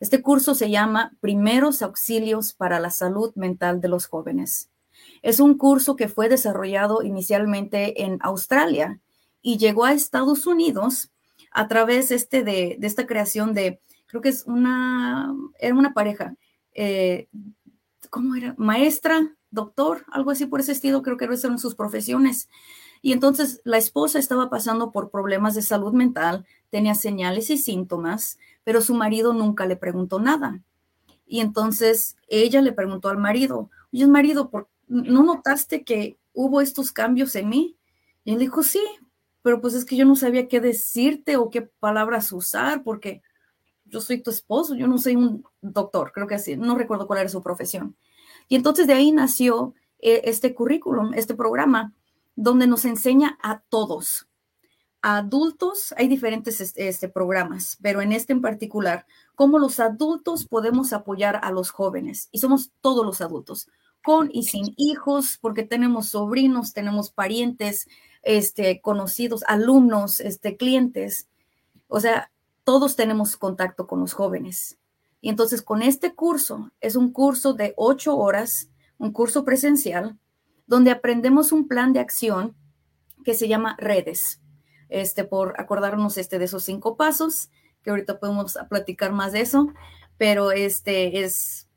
Este 0.00 0.22
curso 0.22 0.54
se 0.54 0.70
llama 0.70 1.14
Primeros 1.20 1.82
Auxilios 1.82 2.54
para 2.54 2.80
la 2.80 2.88
Salud 2.88 3.34
Mental 3.34 3.82
de 3.82 3.88
los 3.88 4.06
Jóvenes. 4.06 4.70
Es 5.22 5.40
un 5.40 5.56
curso 5.56 5.96
que 5.96 6.08
fue 6.08 6.28
desarrollado 6.28 7.02
inicialmente 7.02 8.04
en 8.04 8.18
Australia 8.20 9.00
y 9.42 9.58
llegó 9.58 9.84
a 9.84 9.92
Estados 9.92 10.46
Unidos 10.46 11.10
a 11.50 11.68
través 11.68 12.10
este 12.10 12.44
de, 12.44 12.78
esta 12.82 13.06
creación 13.06 13.54
de, 13.54 13.80
creo 14.06 14.22
que 14.22 14.28
es 14.28 14.44
una, 14.46 15.34
era 15.58 15.74
una 15.74 15.94
pareja, 15.94 16.34
eh, 16.74 17.28
¿cómo 18.10 18.34
era? 18.34 18.54
Maestra, 18.58 19.34
doctor, 19.50 20.04
algo 20.12 20.30
así 20.30 20.46
por 20.46 20.60
ese 20.60 20.72
estilo, 20.72 21.02
creo 21.02 21.16
que 21.16 21.24
eran 21.24 21.58
sus 21.58 21.74
profesiones. 21.74 22.48
Y 23.00 23.12
entonces 23.12 23.60
la 23.64 23.78
esposa 23.78 24.18
estaba 24.18 24.50
pasando 24.50 24.90
por 24.90 25.10
problemas 25.10 25.54
de 25.54 25.62
salud 25.62 25.92
mental, 25.92 26.44
tenía 26.70 26.94
señales 26.94 27.50
y 27.50 27.58
síntomas, 27.58 28.38
pero 28.64 28.82
su 28.82 28.94
marido 28.94 29.32
nunca 29.32 29.66
le 29.66 29.76
preguntó 29.76 30.18
nada. 30.18 30.60
Y 31.26 31.40
entonces 31.40 32.16
ella 32.28 32.60
le 32.60 32.72
preguntó 32.72 33.08
al 33.08 33.18
marido, 33.18 33.70
oye, 33.92 34.06
marido, 34.06 34.50
¿por, 34.50 34.68
¿no 34.88 35.22
notaste 35.22 35.84
que 35.84 36.18
hubo 36.32 36.60
estos 36.60 36.92
cambios 36.92 37.34
en 37.36 37.48
mí? 37.48 37.76
Y 38.24 38.32
él 38.32 38.38
dijo, 38.38 38.62
sí, 38.62 38.82
pero 39.42 39.60
pues 39.60 39.74
es 39.74 39.84
que 39.84 39.96
yo 39.96 40.04
no 40.04 40.16
sabía 40.16 40.48
qué 40.48 40.60
decirte 40.60 41.36
o 41.36 41.50
qué 41.50 41.62
palabras 41.62 42.32
usar 42.32 42.82
porque 42.82 43.22
yo 43.84 44.00
soy 44.00 44.22
tu 44.22 44.30
esposo, 44.30 44.74
yo 44.74 44.86
no 44.86 44.98
soy 44.98 45.16
un 45.16 45.44
doctor, 45.60 46.12
creo 46.12 46.26
que 46.26 46.34
así, 46.34 46.56
no 46.56 46.76
recuerdo 46.76 47.06
cuál 47.06 47.20
era 47.20 47.28
su 47.28 47.42
profesión. 47.42 47.96
Y 48.48 48.56
entonces 48.56 48.86
de 48.86 48.92
ahí 48.92 49.12
nació 49.12 49.74
eh, 50.00 50.22
este 50.24 50.54
currículum, 50.54 51.14
este 51.14 51.34
programa, 51.34 51.94
donde 52.36 52.66
nos 52.66 52.84
enseña 52.84 53.38
a 53.42 53.60
todos. 53.68 54.28
A 55.00 55.18
adultos 55.18 55.94
hay 55.96 56.08
diferentes 56.08 56.60
este, 56.76 57.08
programas, 57.08 57.78
pero 57.82 58.00
en 58.00 58.12
este 58.12 58.32
en 58.32 58.40
particular, 58.40 59.06
cómo 59.34 59.58
los 59.58 59.80
adultos 59.80 60.46
podemos 60.46 60.92
apoyar 60.92 61.40
a 61.42 61.52
los 61.52 61.70
jóvenes. 61.70 62.28
Y 62.32 62.38
somos 62.38 62.72
todos 62.80 63.06
los 63.06 63.20
adultos, 63.20 63.68
con 64.08 64.30
y 64.32 64.44
sin 64.44 64.72
hijos, 64.78 65.36
porque 65.38 65.64
tenemos 65.64 66.08
sobrinos, 66.08 66.72
tenemos 66.72 67.10
parientes, 67.10 67.86
este, 68.22 68.80
conocidos, 68.80 69.44
alumnos, 69.46 70.20
este, 70.20 70.56
clientes. 70.56 71.28
O 71.88 72.00
sea, 72.00 72.32
todos 72.64 72.96
tenemos 72.96 73.36
contacto 73.36 73.86
con 73.86 74.00
los 74.00 74.14
jóvenes. 74.14 74.78
Y 75.20 75.28
entonces 75.28 75.60
con 75.60 75.82
este 75.82 76.14
curso, 76.14 76.70
es 76.80 76.96
un 76.96 77.12
curso 77.12 77.52
de 77.52 77.74
ocho 77.76 78.16
horas, 78.16 78.70
un 78.96 79.12
curso 79.12 79.44
presencial, 79.44 80.18
donde 80.66 80.90
aprendemos 80.90 81.52
un 81.52 81.68
plan 81.68 81.92
de 81.92 82.00
acción 82.00 82.56
que 83.26 83.34
se 83.34 83.46
llama 83.46 83.76
redes, 83.78 84.40
este, 84.88 85.24
por 85.24 85.60
acordarnos 85.60 86.16
este, 86.16 86.38
de 86.38 86.46
esos 86.46 86.64
cinco 86.64 86.96
pasos, 86.96 87.50
que 87.82 87.90
ahorita 87.90 88.18
podemos 88.18 88.56
platicar 88.70 89.12
más 89.12 89.32
de 89.32 89.42
eso, 89.42 89.68
pero 90.16 90.50
este 90.50 91.24
es, 91.24 91.67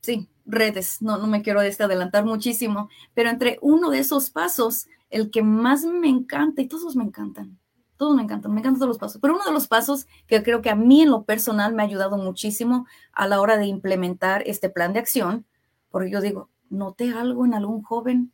sí, 0.00 0.28
redes, 0.46 1.00
no, 1.00 1.18
no 1.18 1.26
me 1.26 1.42
quiero 1.42 1.60
este 1.62 1.84
adelantar 1.84 2.24
muchísimo, 2.24 2.88
pero 3.14 3.30
entre 3.30 3.58
uno 3.62 3.90
de 3.90 3.98
esos 3.98 4.30
pasos, 4.30 4.88
el 5.10 5.30
que 5.30 5.42
más 5.42 5.84
me 5.84 6.08
encanta, 6.08 6.62
y 6.62 6.68
todos 6.68 6.96
me 6.96 7.04
encantan, 7.04 7.58
todos 7.96 8.16
me 8.16 8.22
encantan, 8.22 8.52
me 8.52 8.60
encantan 8.60 8.78
todos 8.78 8.88
los 8.88 8.98
pasos, 8.98 9.20
pero 9.20 9.34
uno 9.34 9.44
de 9.44 9.52
los 9.52 9.68
pasos 9.68 10.06
que 10.26 10.42
creo 10.42 10.62
que 10.62 10.70
a 10.70 10.74
mí 10.74 11.02
en 11.02 11.10
lo 11.10 11.24
personal 11.24 11.74
me 11.74 11.82
ha 11.82 11.86
ayudado 11.86 12.16
muchísimo 12.16 12.86
a 13.12 13.26
la 13.26 13.40
hora 13.40 13.56
de 13.56 13.66
implementar 13.66 14.42
este 14.46 14.70
plan 14.70 14.92
de 14.92 15.00
acción, 15.00 15.46
porque 15.90 16.10
yo 16.10 16.20
digo, 16.20 16.48
noté 16.70 17.12
algo 17.12 17.44
en 17.44 17.54
algún 17.54 17.82
joven, 17.82 18.32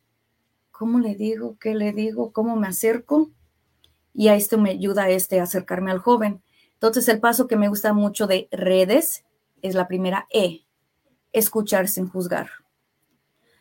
¿cómo 0.70 0.98
le 1.00 1.14
digo? 1.14 1.56
¿Qué 1.58 1.74
le 1.74 1.92
digo? 1.92 2.32
¿Cómo 2.32 2.54
me 2.56 2.68
acerco? 2.68 3.30
Y 4.12 4.28
a 4.28 4.36
esto 4.36 4.58
me 4.58 4.70
ayuda 4.70 5.08
este 5.08 5.40
a 5.40 5.44
acercarme 5.44 5.90
al 5.90 5.98
joven. 5.98 6.42
Entonces, 6.74 7.08
el 7.08 7.20
paso 7.20 7.46
que 7.46 7.56
me 7.56 7.68
gusta 7.68 7.94
mucho 7.94 8.26
de 8.26 8.48
redes 8.50 9.24
es 9.62 9.74
la 9.74 9.88
primera 9.88 10.26
E, 10.30 10.65
escuchar 11.38 11.88
sin 11.88 12.08
juzgar. 12.08 12.48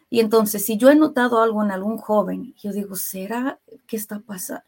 Y 0.10 0.20
entonces, 0.22 0.66
si 0.66 0.78
yo 0.78 0.90
he 0.90 0.96
notado 0.96 1.42
algo 1.42 1.64
en 1.64 1.72
algún 1.72 1.98
joven, 1.98 2.54
yo 2.56 2.72
digo, 2.72 2.96
¿será 2.96 3.60
que 3.88 3.98
está 3.98 4.20
pasando? 4.20 4.64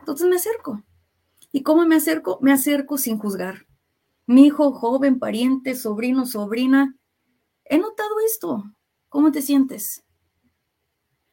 Entonces 0.00 0.28
me 0.28 0.36
acerco. 0.36 0.82
¿Y 1.50 1.62
cómo 1.62 1.84
me 1.84 1.96
acerco? 1.96 2.38
Me 2.42 2.52
acerco 2.52 2.96
sin 2.96 3.18
juzgar. 3.18 3.66
Mi 4.26 4.46
hijo, 4.46 4.72
joven, 4.72 5.18
pariente, 5.18 5.74
sobrino, 5.74 6.26
sobrina, 6.26 6.96
he 7.64 7.78
notado 7.78 8.20
esto. 8.24 8.64
¿Cómo 9.08 9.32
te 9.32 9.42
sientes? 9.42 10.04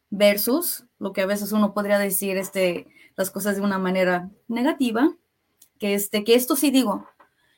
Versus 0.10 0.86
lo 0.98 1.14
que 1.14 1.22
a 1.22 1.26
veces 1.26 1.52
uno 1.52 1.74
podría 1.74 2.00
decir 2.00 2.38
este, 2.38 2.88
las 3.16 3.30
cosas 3.30 3.56
de 3.56 3.62
una 3.62 3.78
manera 3.78 4.32
negativa, 4.48 5.16
que, 5.78 5.94
este, 5.94 6.24
que 6.24 6.36
esto 6.36 6.56
sí 6.56 6.72
digo, 6.72 7.08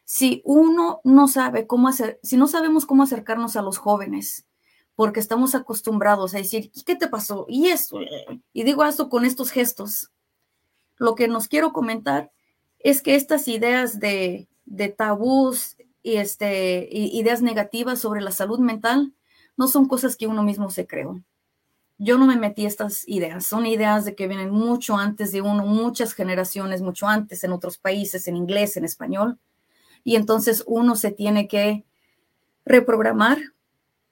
si 0.06 0.42
uno 0.46 1.02
no 1.04 1.28
sabe 1.28 1.68
cómo 1.68 1.88
hacer, 1.88 2.20
si 2.24 2.38
no 2.38 2.48
sabemos 2.48 2.86
cómo 2.86 3.04
acercarnos 3.04 3.56
a 3.56 3.62
los 3.62 3.78
jóvenes, 3.78 4.46
porque 4.96 5.20
estamos 5.20 5.56
acostumbrados 5.56 6.34
a 6.34 6.38
decir, 6.38 6.72
¿qué 6.86 6.96
te 6.96 7.08
pasó? 7.08 7.46
Y 7.50 7.70
esto, 7.70 8.00
y 8.52 8.64
digo 8.64 8.84
esto 8.86 9.10
con 9.10 9.26
estos 9.26 9.52
gestos. 9.52 10.12
Lo 10.98 11.16
que 11.16 11.28
nos 11.28 11.48
quiero 11.48 11.74
comentar 11.74 12.32
es 12.80 13.02
que 13.02 13.16
estas 13.16 13.48
ideas 13.48 14.00
de, 14.00 14.48
de 14.66 14.90
tabús 14.90 15.78
y 16.04 16.18
este, 16.18 16.88
ideas 16.92 17.42
negativas 17.42 18.00
sobre 18.00 18.22
la 18.22 18.32
salud 18.32 18.60
mental 18.60 19.14
no 19.58 19.68
son 19.68 19.88
cosas 19.88 20.16
que 20.16 20.28
uno 20.28 20.44
mismo 20.44 20.70
se 20.70 20.86
creó. 20.86 21.22
Yo 21.98 22.18
no 22.18 22.26
me 22.26 22.36
metí 22.36 22.66
estas 22.66 23.08
ideas, 23.08 23.46
son 23.46 23.66
ideas 23.66 24.04
de 24.04 24.16
que 24.16 24.28
vienen 24.28 24.50
mucho 24.50 24.98
antes 24.98 25.32
de 25.32 25.42
uno, 25.42 25.66
muchas 25.66 26.14
generaciones, 26.14 26.82
mucho 26.82 27.08
antes 27.08 27.44
en 27.44 27.54
otros 27.54 27.78
países, 27.78 28.28
en 28.28 28.36
inglés, 28.36 28.76
en 28.78 28.84
español. 28.84 29.40
Y 30.04 30.16
entonces 30.16 30.64
uno 30.68 30.96
se 30.96 31.12
tiene 31.12 31.48
que 31.48 31.86
reprogramar 32.66 33.38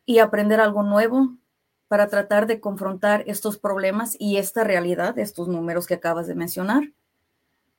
y 0.05 0.19
aprender 0.19 0.59
algo 0.59 0.83
nuevo 0.83 1.35
para 1.87 2.07
tratar 2.07 2.47
de 2.47 2.61
confrontar 2.61 3.23
estos 3.27 3.57
problemas 3.57 4.15
y 4.17 4.37
esta 4.37 4.63
realidad, 4.63 5.19
estos 5.19 5.47
números 5.47 5.87
que 5.87 5.95
acabas 5.95 6.27
de 6.27 6.35
mencionar. 6.35 6.83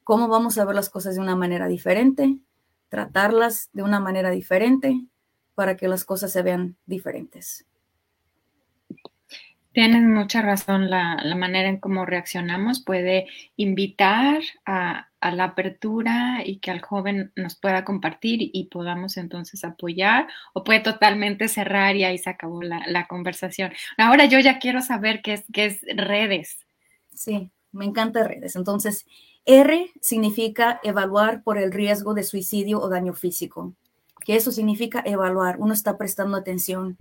¿Cómo 0.04 0.28
vamos 0.28 0.58
a 0.58 0.64
ver 0.64 0.74
las 0.74 0.90
cosas 0.90 1.14
de 1.14 1.20
una 1.20 1.36
manera 1.36 1.66
diferente? 1.66 2.38
Tratarlas 2.88 3.70
de 3.72 3.82
una 3.82 4.00
manera 4.00 4.30
diferente 4.30 5.06
para 5.54 5.76
que 5.76 5.88
las 5.88 6.04
cosas 6.04 6.32
se 6.32 6.42
vean 6.42 6.76
diferentes. 6.86 7.66
Tienes 9.72 10.02
mucha 10.02 10.42
razón, 10.42 10.90
la, 10.90 11.16
manera 11.34 11.68
en 11.68 11.78
cómo 11.78 12.04
reaccionamos 12.04 12.84
puede 12.84 13.26
invitar 13.56 14.42
a, 14.66 15.08
la 15.22 15.44
apertura 15.44 16.42
y 16.44 16.58
que 16.58 16.70
al 16.70 16.82
joven 16.82 17.32
nos 17.36 17.54
pueda 17.56 17.84
compartir 17.84 18.40
y, 18.42 18.64
podamos 18.64 19.16
entonces 19.16 19.64
apoyar 19.64 20.26
o 20.52 20.62
puede 20.64 20.80
totalmente 20.80 21.48
cerrar 21.48 21.96
y 21.96 22.04
ahí 22.04 22.18
se 22.18 22.28
acabó 22.28 22.62
la, 22.62 23.06
conversación. 23.08 23.72
Ahora 23.96 24.26
yo 24.26 24.40
ya 24.40 24.58
quiero 24.58 24.82
saber 24.82 25.22
qué 25.22 25.34
es, 25.34 25.44
qué 25.52 25.66
es 25.66 25.80
redes. 25.96 26.58
Sí, 27.14 27.50
me 27.70 27.86
encanta 27.86 28.24
redes. 28.24 28.56
Entonces, 28.56 29.06
R 29.46 29.90
significa 30.00 30.80
evaluar 30.82 31.42
por 31.42 31.56
el 31.56 31.72
riesgo 31.72 32.12
de 32.12 32.24
suicidio 32.24 32.78
o 32.80 32.88
daño 32.88 33.14
físico, 33.14 33.74
que 34.24 34.36
eso 34.36 34.52
significa 34.52 35.02
evaluar, 35.04 35.56
uno 35.58 35.72
está 35.72 35.96
prestando 35.96 36.36
atención 36.36 36.98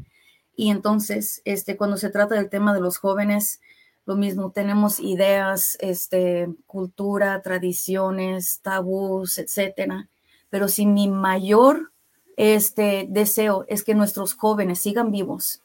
y 0.56 0.70
entonces, 0.70 1.42
este, 1.46 1.78
cuando 1.78 1.98
se 1.98 2.10
trata 2.10 2.36
del 2.36 2.50
tema 2.50 2.74
de 2.74 2.82
los 2.82 2.98
jóvenes, 2.98 3.62
lo 4.06 4.16
mismo, 4.16 4.52
tenemos 4.52 5.00
ideas, 5.00 5.78
este, 5.80 6.50
cultura, 6.66 7.42
tradiciones, 7.42 8.60
tabús, 8.62 9.38
etcétera. 9.38 10.10
Pero 10.50 10.68
si 10.68 10.86
mi 10.86 11.08
mayor 11.08 11.92
este 12.38 13.06
deseo 13.10 13.66
es 13.68 13.84
que 13.84 13.94
nuestros 13.94 14.34
jóvenes 14.34 14.80
sigan 14.80 15.12
vivos 15.12 15.62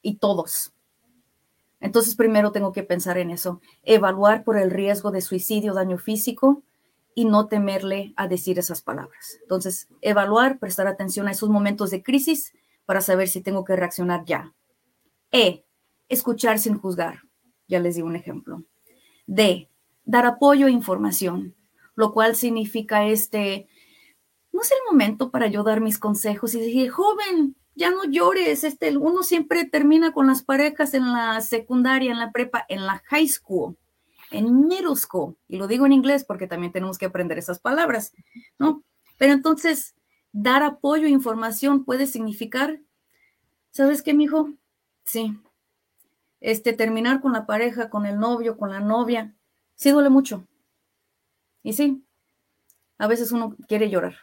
y 0.00 0.16
todos. 0.16 0.72
Entonces 1.80 2.14
primero 2.14 2.52
tengo 2.52 2.72
que 2.72 2.82
pensar 2.82 3.18
en 3.18 3.30
eso, 3.30 3.60
evaluar 3.82 4.44
por 4.44 4.56
el 4.56 4.70
riesgo 4.70 5.10
de 5.10 5.22
suicidio, 5.22 5.74
daño 5.74 5.98
físico 5.98 6.62
y 7.14 7.24
no 7.24 7.48
temerle 7.48 8.12
a 8.16 8.28
decir 8.28 8.58
esas 8.58 8.82
palabras. 8.82 9.38
Entonces, 9.42 9.88
evaluar, 10.00 10.60
prestar 10.60 10.86
atención 10.86 11.26
a 11.26 11.32
esos 11.32 11.48
momentos 11.48 11.90
de 11.90 12.02
crisis 12.04 12.52
para 12.90 13.02
saber 13.02 13.28
si 13.28 13.40
tengo 13.40 13.64
que 13.64 13.76
reaccionar 13.76 14.24
ya. 14.24 14.52
E, 15.30 15.64
escuchar 16.08 16.58
sin 16.58 16.76
juzgar. 16.76 17.22
Ya 17.68 17.78
les 17.78 17.94
di 17.94 18.02
un 18.02 18.16
ejemplo. 18.16 18.64
D, 19.28 19.70
dar 20.04 20.26
apoyo 20.26 20.66
e 20.66 20.72
información, 20.72 21.54
lo 21.94 22.12
cual 22.12 22.34
significa 22.34 23.06
este, 23.06 23.68
no 24.50 24.62
es 24.62 24.72
el 24.72 24.78
momento 24.90 25.30
para 25.30 25.46
yo 25.46 25.62
dar 25.62 25.80
mis 25.80 26.00
consejos 26.00 26.52
y 26.56 26.58
decir, 26.58 26.90
joven, 26.90 27.54
ya 27.76 27.92
no 27.92 28.02
llores, 28.06 28.64
este, 28.64 28.96
uno 28.96 29.22
siempre 29.22 29.66
termina 29.66 30.12
con 30.12 30.26
las 30.26 30.42
parejas 30.42 30.92
en 30.92 31.12
la 31.12 31.40
secundaria, 31.42 32.10
en 32.10 32.18
la 32.18 32.32
prepa, 32.32 32.66
en 32.68 32.86
la 32.86 33.04
high 33.06 33.28
school, 33.28 33.76
en 34.32 34.66
middle 34.66 34.96
school, 34.96 35.36
y 35.46 35.58
lo 35.58 35.68
digo 35.68 35.86
en 35.86 35.92
inglés 35.92 36.24
porque 36.24 36.48
también 36.48 36.72
tenemos 36.72 36.98
que 36.98 37.06
aprender 37.06 37.38
esas 37.38 37.60
palabras, 37.60 38.12
¿no? 38.58 38.82
Pero 39.16 39.32
entonces, 39.32 39.94
dar 40.32 40.62
apoyo 40.62 41.06
e 41.06 41.10
información 41.10 41.84
puede 41.84 42.06
significar, 42.06 42.80
¿sabes 43.70 44.02
qué, 44.02 44.14
mijo? 44.14 44.50
Sí. 45.04 45.38
Este, 46.40 46.72
terminar 46.72 47.20
con 47.20 47.32
la 47.32 47.46
pareja, 47.46 47.90
con 47.90 48.06
el 48.06 48.18
novio, 48.18 48.56
con 48.56 48.70
la 48.70 48.80
novia, 48.80 49.34
sí 49.74 49.90
duele 49.90 50.08
mucho. 50.08 50.46
Y 51.62 51.74
sí, 51.74 52.02
a 52.98 53.06
veces 53.06 53.32
uno 53.32 53.56
quiere 53.68 53.90
llorar. 53.90 54.16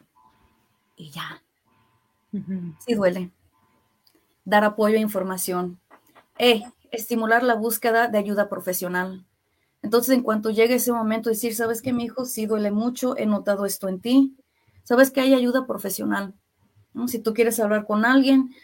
Y 0.95 1.11
ya. 1.11 1.43
Sí 2.79 2.93
duele. 2.95 3.31
Dar 4.45 4.63
apoyo 4.63 4.95
e 4.95 4.99
información. 4.99 5.79
E, 6.39 6.63
estimular 6.91 7.43
la 7.43 7.55
búsqueda 7.55 8.07
de 8.07 8.17
ayuda 8.17 8.49
profesional. 8.49 9.25
Entonces, 9.81 10.15
en 10.15 10.23
cuanto 10.23 10.49
llegue 10.49 10.75
ese 10.75 10.91
momento, 10.91 11.29
decir, 11.29 11.55
¿sabes 11.55 11.81
qué, 11.81 11.93
mi 11.93 12.05
hijo? 12.05 12.25
Sí 12.25 12.45
duele 12.45 12.71
mucho, 12.71 13.15
he 13.17 13.25
notado 13.25 13.65
esto 13.65 13.87
en 13.87 14.01
ti. 14.01 14.35
¿Sabes 14.87 15.11
que 15.11 15.19
hay 15.19 15.33
ayuda 15.33 15.67
profesional? 15.67 16.33
Si 17.07 17.19
tú 17.19 17.33
quieres 17.33 17.59
hablar 17.59 17.85
con 17.85 18.05
alguien, 18.05 18.55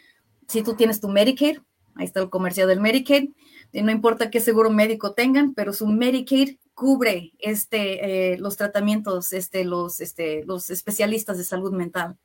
si 0.48 0.62
tú 0.62 0.72
tienes 0.72 0.98
tu 0.98 1.10
Medicaid, 1.10 1.58
ahí 1.96 2.06
está 2.06 2.20
el 2.20 2.30
comercial 2.30 2.66
del 2.66 2.80
Medicaid, 2.80 3.28
y 3.72 3.82
no 3.82 3.92
importa 3.92 4.30
qué 4.30 4.40
seguro 4.40 4.70
médico 4.70 5.12
tengan, 5.12 5.52
pero 5.52 5.74
su 5.74 5.86
Medicaid 5.86 6.56
cubre 6.72 7.34
este, 7.40 8.32
eh, 8.32 8.38
los 8.38 8.56
tratamientos, 8.56 9.34
este, 9.34 9.64
los, 9.66 10.00
este, 10.00 10.46
los 10.46 10.70
especialistas 10.70 11.36
de 11.36 11.44
salud 11.44 11.74
mental. 11.74 12.16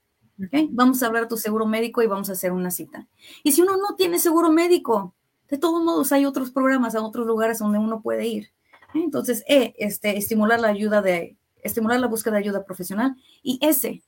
Vamos 0.69 1.03
a 1.03 1.07
hablar 1.07 1.25
a 1.25 1.27
tu 1.27 1.35
seguro 1.35 1.65
médico 1.65 2.01
y 2.01 2.07
vamos 2.07 2.29
a 2.29 2.33
hacer 2.33 2.53
una 2.53 2.71
cita. 2.71 3.05
Y 3.43 3.51
si 3.51 3.61
uno 3.61 3.75
no 3.75 3.97
tiene 3.97 4.17
seguro 4.17 4.49
médico, 4.49 5.13
de 5.49 5.57
todos 5.57 5.83
modos 5.83 6.13
hay 6.13 6.25
otros 6.25 6.51
programas, 6.51 6.95
a 6.95 7.01
otros 7.01 7.27
lugares 7.27 7.59
donde 7.59 7.79
uno 7.79 8.01
puede 8.01 8.25
ir. 8.27 8.47
Entonces, 8.93 9.43
E, 9.45 9.73
este, 9.77 10.17
estimular 10.17 10.61
la 10.61 10.69
ayuda 10.69 11.01
de, 11.01 11.35
estimular 11.63 11.99
la 11.99 12.07
búsqueda 12.07 12.33
de 12.33 12.39
ayuda 12.39 12.65
profesional. 12.65 13.15
Y 13.43 13.59
S, 13.61 14.01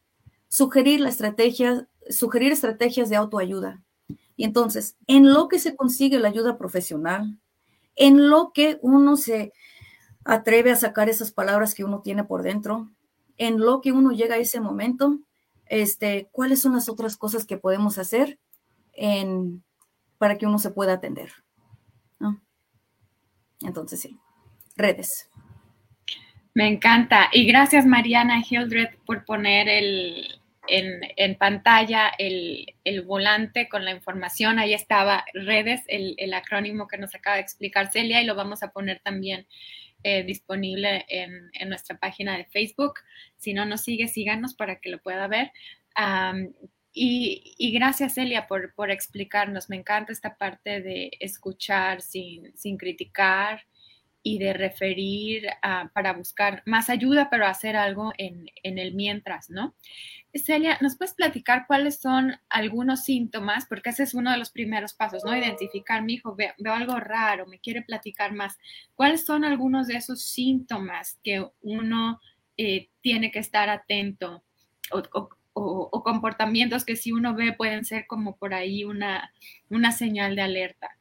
sugerir 0.48 1.00
la 1.00 1.10
estrategia, 1.10 1.88
sugerir 2.10 2.52
estrategias 2.52 3.10
de 3.10 3.16
autoayuda. 3.16 3.82
Y 4.36 4.44
entonces, 4.44 4.98
en 5.08 5.34
lo 5.34 5.48
que 5.48 5.60
se 5.60 5.76
consigue 5.76 6.20
la 6.20 6.30
ayuda 6.30 6.58
profesional, 6.58 7.40
en 7.96 8.30
lo 8.30 8.52
que 8.54 8.80
uno 8.82 9.18
se 9.18 9.54
atreve 10.24 10.72
a 10.72 10.76
sacar 10.76 11.10
esas 11.10 11.32
palabras 11.32 11.76
que 11.76 11.84
uno 11.84 12.02
tiene 12.02 12.24
por 12.24 12.44
dentro, 12.44 12.90
en 13.38 13.60
lo 13.60 13.82
que 13.82 13.92
uno 13.92 14.12
llega 14.12 14.36
a 14.36 14.40
ese 14.40 14.60
momento, 14.60 15.20
este, 15.66 16.30
cuáles 16.32 16.62
son 16.62 16.74
las 16.74 16.90
otras 16.90 17.18
cosas 17.18 17.46
que 17.46 17.58
podemos 17.58 17.98
hacer 17.98 18.40
en, 18.94 19.64
para 20.18 20.38
que 20.38 20.46
uno 20.46 20.60
se 20.60 20.72
pueda 20.72 20.94
atender. 20.94 21.32
Entonces, 23.62 24.00
sí, 24.00 24.20
redes. 24.76 25.30
Me 26.54 26.68
encanta. 26.68 27.30
Y 27.32 27.46
gracias, 27.46 27.86
Mariana 27.86 28.42
Hildred, 28.48 28.90
por 29.06 29.24
poner 29.24 29.70
el, 29.70 30.42
en, 30.68 31.36
pantalla 31.36 32.12
el, 32.18 32.76
volante 33.06 33.70
con 33.70 33.86
la 33.86 33.92
información. 33.92 34.60
Ahí 34.60 34.74
estaba 34.74 35.26
redes, 35.34 35.82
el, 35.88 36.34
acrónimo 36.34 36.88
que 36.88 36.98
nos 36.98 37.16
acaba 37.16 37.38
de 37.38 37.44
explicar 37.44 37.92
Celia, 37.92 38.22
y 38.22 38.26
lo 38.26 38.36
vamos 38.36 38.64
a 38.64 38.72
poner 38.72 39.00
también 39.00 39.48
eh, 40.04 40.24
disponible 40.24 41.06
en, 41.08 41.70
nuestra 41.70 41.98
página 41.98 42.38
de 42.38 42.46
Facebook. 42.46 42.96
Si 43.38 43.54
no 43.54 43.66
nos 43.66 43.82
sigue, 43.82 44.08
síganos 44.08 44.54
para 44.54 44.80
que 44.80 44.90
lo 44.90 45.02
pueda 45.02 45.28
ver. 45.28 45.52
y, 46.94 47.72
gracias, 47.74 48.16
Celia, 48.16 48.48
por, 48.48 48.74
por, 48.76 48.92
explicarnos. 48.92 49.70
Me 49.70 49.78
encanta 49.78 50.12
esta 50.12 50.36
parte 50.38 50.82
de 50.82 51.12
escuchar 51.20 52.02
sin, 52.02 52.56
sin 52.58 52.78
criticar 52.78 53.64
y 54.24 54.38
de 54.38 54.54
referir 54.54 55.48
para 55.94 56.14
buscar 56.14 56.62
más 56.66 56.90
ayuda, 56.90 57.30
pero 57.30 57.48
hacer 57.48 57.76
algo 57.76 58.14
en, 58.18 58.48
en, 58.64 58.78
el 58.78 58.94
mientras, 58.94 59.50
¿no? 59.50 59.76
Celia, 60.34 60.78
¿nos 60.80 60.98
puedes 60.98 61.14
platicar 61.14 61.66
cuáles 61.68 62.00
son 62.00 62.36
algunos 62.50 63.04
síntomas? 63.04 63.66
Porque 63.66 63.90
ese 63.90 64.04
es 64.04 64.14
uno 64.14 64.32
de 64.32 64.38
los 64.38 64.52
primeros 64.52 64.94
pasos, 64.94 65.24
¿no? 65.26 65.36
Identificar, 65.36 66.04
mi 66.04 66.14
hijo, 66.14 66.36
veo, 66.36 66.54
algo 66.74 67.00
raro, 67.00 67.48
me 67.48 67.60
quiere 67.60 67.82
platicar 67.82 68.34
más. 68.34 68.58
¿Cuáles 68.96 69.26
son 69.26 69.44
algunos 69.44 69.88
de 69.88 69.96
esos 69.96 70.22
síntomas 70.24 71.20
que 71.24 71.46
uno 71.62 72.20
eh, 72.58 72.90
tiene 73.02 73.32
que 73.32 73.40
estar 73.40 73.70
atento 73.70 74.44
o, 74.92 76.04
comportamientos 76.04 76.86
que 76.86 76.96
si 76.96 77.12
uno 77.12 77.36
ve 77.36 77.54
pueden 77.54 77.84
ser 77.84 78.08
como 78.08 78.38
por 78.38 78.54
ahí 78.54 78.84
una, 78.86 79.34
una 79.70 79.92
señal 79.92 80.36
de 80.36 80.44
alerta? 80.44 80.98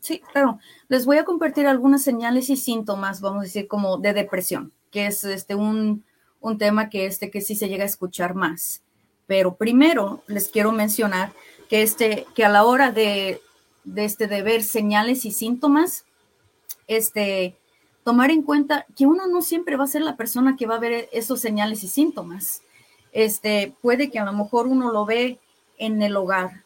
Sí, 0.00 0.22
claro. 0.32 0.58
Les 0.88 1.04
voy 1.04 1.18
a 1.18 1.24
compartir 1.24 1.66
algunas 1.66 2.02
señales 2.02 2.50
y 2.50 2.56
síntomas, 2.56 3.20
vamos 3.20 3.40
a 3.40 3.44
decir, 3.44 3.68
como 3.68 3.98
de 3.98 4.12
depresión, 4.14 4.72
que 4.90 5.06
es 5.06 5.24
este 5.24 5.54
un 5.54 6.04
un 6.40 6.58
tema 6.58 6.88
que 6.88 7.06
este 7.06 7.30
que 7.30 7.40
sí 7.40 7.54
se 7.54 7.68
llega 7.68 7.84
a 7.84 7.86
escuchar 7.86 8.34
más. 8.34 8.82
Pero 9.26 9.54
primero 9.54 10.22
les 10.26 10.48
quiero 10.48 10.72
mencionar 10.72 11.32
que 11.68 11.82
este 11.82 12.26
que 12.34 12.44
a 12.44 12.48
la 12.48 12.64
hora 12.64 12.90
de, 12.90 13.40
de 13.84 14.04
este 14.04 14.26
de 14.26 14.42
ver 14.42 14.62
señales 14.62 15.24
y 15.24 15.30
síntomas, 15.30 16.04
este 16.88 17.56
tomar 18.02 18.30
en 18.30 18.42
cuenta 18.42 18.86
que 18.96 19.06
uno 19.06 19.26
no 19.26 19.42
siempre 19.42 19.76
va 19.76 19.84
a 19.84 19.88
ser 19.88 20.02
la 20.02 20.16
persona 20.16 20.56
que 20.56 20.66
va 20.66 20.76
a 20.76 20.80
ver 20.80 21.08
esos 21.12 21.40
señales 21.40 21.84
y 21.84 21.88
síntomas. 21.88 22.62
Este 23.12 23.74
puede 23.82 24.10
que 24.10 24.18
a 24.18 24.24
lo 24.24 24.32
mejor 24.32 24.66
uno 24.66 24.90
lo 24.90 25.04
ve 25.04 25.38
en 25.78 26.00
el 26.02 26.16
hogar, 26.16 26.64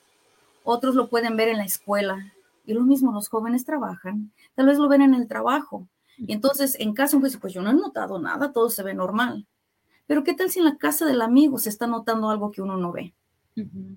otros 0.63 0.95
lo 0.95 1.09
pueden 1.09 1.37
ver 1.37 1.49
en 1.49 1.59
la 1.59 1.65
escuela 1.65 2.33
y 2.65 2.75
lo 2.75 2.83
mismo 2.83 3.13
los 3.13 3.29
jóvenes 3.29 3.65
trabajan, 3.65 4.33
tal 4.55 4.67
vez 4.67 4.79
lo 4.79 4.89
ven 4.89 5.03
en 5.03 5.15
el 5.15 5.29
trabajo. 5.29 5.89
Y 6.17 6.33
entonces, 6.33 6.77
en 6.79 6.95
caso, 6.95 7.21
pues, 7.21 7.37
pues 7.37 7.53
yo 7.53 7.63
no 7.63 7.71
he 7.71 7.75
notado 7.75 8.19
nada, 8.19 8.53
todo 8.53 8.71
se 8.71 8.83
ve 8.83 8.95
normal. 8.95 9.47
Pero 10.07 10.23
¿qué 10.23 10.35
tal 10.35 10.51
si 10.51 10.59
en 10.59 10.67
la 10.67 10.77
casa 10.77 11.07
del 11.07 11.23
amigo 11.23 11.59
se 11.59 11.69
está 11.69 11.87
notando 11.87 12.31
algo 12.31 12.51
que 12.51 12.63
uno 12.63 12.77
no 12.77 12.93
ve? 12.93 13.15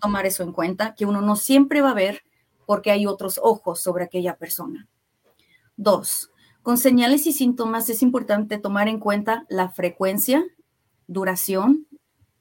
Tomar 0.02 0.26
eso 0.26 0.44
en 0.44 0.52
cuenta, 0.52 0.96
que 0.96 1.06
uno 1.06 1.22
no 1.22 1.36
siempre 1.36 1.82
va 1.82 1.92
a 1.92 1.96
ver 1.96 2.24
porque 2.66 2.92
hay 2.92 3.06
otros 3.06 3.40
ojos 3.42 3.82
sobre 3.82 4.04
aquella 4.04 4.38
persona. 4.38 4.88
Dos, 5.76 6.32
con 6.62 6.78
señales 6.78 7.28
y 7.28 7.34
síntomas 7.34 7.90
es 7.90 8.02
importante 8.02 8.58
tomar 8.58 8.88
en 8.88 9.00
cuenta 9.00 9.46
la 9.50 9.70
frecuencia, 9.70 10.44
duración 11.08 11.88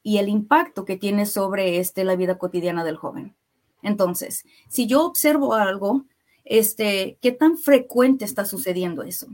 y 0.03 0.19
el 0.19 0.29
impacto 0.29 0.85
que 0.85 0.97
tiene 0.97 1.27
sobre 1.27 1.79
este, 1.79 2.05
la 2.05 2.17
vida 2.17 2.39
cotidiana 2.39 2.85
del 2.85 2.97
joven. 2.97 3.37
Entonces, 3.83 4.45
si 4.69 4.87
yo 4.87 5.05
observo 5.05 5.55
algo, 5.55 6.05
este, 6.47 7.19
¿qué 7.21 7.33
tan 7.33 7.59
frecuente 7.59 8.25
está 8.25 8.45
sucediendo 8.45 9.03
eso? 9.03 9.27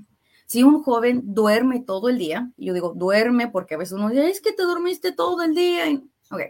Si 0.46 0.62
un 0.64 0.82
joven 0.82 1.22
duerme 1.34 1.80
todo 1.80 2.08
el 2.08 2.18
día, 2.18 2.50
yo 2.56 2.74
digo 2.74 2.94
duerme 2.94 3.48
porque 3.48 3.74
a 3.74 3.78
veces 3.78 3.92
uno 3.92 4.08
dice, 4.10 4.28
es 4.28 4.40
que 4.40 4.52
te 4.52 4.64
dormiste 4.64 5.12
todo 5.12 5.42
el 5.42 5.54
día. 5.54 5.84
Ok, 6.30 6.40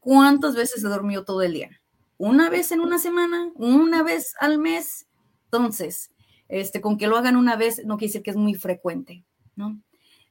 ¿cuántas 0.00 0.56
veces 0.56 0.82
se 0.82 0.88
durmió 0.88 1.24
todo 1.24 1.42
el 1.42 1.52
día? 1.52 1.70
¿Una 2.16 2.50
vez 2.50 2.72
en 2.72 2.80
una 2.80 2.98
semana? 2.98 3.50
¿Una 3.54 4.02
vez 4.02 4.34
al 4.40 4.58
mes? 4.58 5.06
Entonces, 5.44 6.10
este, 6.48 6.80
con 6.80 6.98
que 6.98 7.06
lo 7.06 7.16
hagan 7.16 7.36
una 7.36 7.56
vez 7.56 7.84
no 7.84 7.96
quiere 7.96 8.08
decir 8.08 8.22
que 8.22 8.30
es 8.30 8.36
muy 8.36 8.54
frecuente, 8.54 9.24
¿no? 9.54 9.80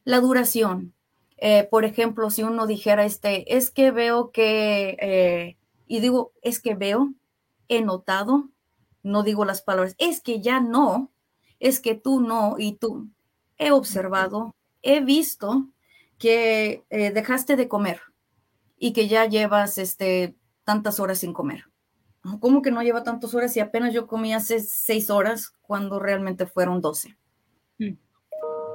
La 0.04 0.20
duración. 0.20 0.94
Eh, 1.38 1.68
por 1.70 1.86
ejemplo, 1.86 2.30
si 2.32 2.44
uno 2.44 2.68
dijera, 2.68 3.06
este, 3.06 3.56
es 3.56 3.70
que 3.70 3.92
veo 3.92 4.32
que, 4.32 4.98
eh, 5.00 5.58
y 5.88 6.00
digo, 6.00 6.34
es 6.42 6.60
que 6.60 6.76
veo, 6.76 7.14
he 7.68 7.82
notado, 7.82 8.50
no 9.04 9.24
digo 9.24 9.46
las 9.46 9.62
palabras, 9.62 9.96
es 9.98 10.22
que 10.22 10.42
ya 10.42 10.60
no, 10.60 11.12
es 11.60 11.80
que 11.80 11.96
tú 11.96 12.20
no 12.20 12.56
y 12.58 12.74
tú. 12.74 13.10
He 13.58 13.72
observado, 13.72 14.56
he 14.82 15.02
visto 15.02 15.68
que 16.18 16.84
eh, 16.90 17.12
dejaste 17.12 17.56
de 17.56 17.68
comer 17.68 18.02
y 18.78 18.94
que 18.94 19.08
ya 19.08 19.26
llevas 19.26 19.78
este, 19.78 20.36
tantas 20.64 21.00
horas 21.00 21.20
sin 21.20 21.34
comer. 21.34 21.66
¿Cómo 22.40 22.62
que 22.62 22.72
no 22.72 22.84
lleva 22.84 23.04
tantas 23.04 23.34
horas 23.34 23.56
y 23.56 23.62
apenas 23.62 23.94
yo 23.94 24.06
comí 24.06 24.34
hace 24.34 24.60
seis 24.60 25.10
horas 25.10 25.54
cuando 25.62 26.00
realmente 26.00 26.46
fueron 26.46 26.82
doce? 26.82 27.18
Mm. 27.78 27.94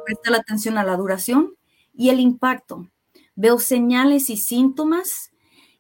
Presta 0.07 0.31
la 0.31 0.39
atención 0.39 0.79
a 0.79 0.85
la 0.85 0.97
duración 0.97 1.55
y 1.93 2.09
el 2.09 2.19
impacto. 2.19 2.89
Veo 3.35 3.59
señales 3.59 4.31
y 4.31 4.37
síntomas 4.37 5.32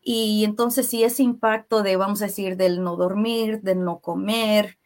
Y 0.02 0.44
entonces 0.44 0.88
si 0.88 1.04
ese 1.04 1.22
impacto 1.22 1.82
de, 1.82 1.96
vamos 1.96 2.22
a 2.22 2.26
decir, 2.26 2.56
del 2.56 2.82
no 2.82 2.96
dormir, 2.96 3.62
del 3.62 3.84
no 3.84 4.00
comer, 4.00 4.78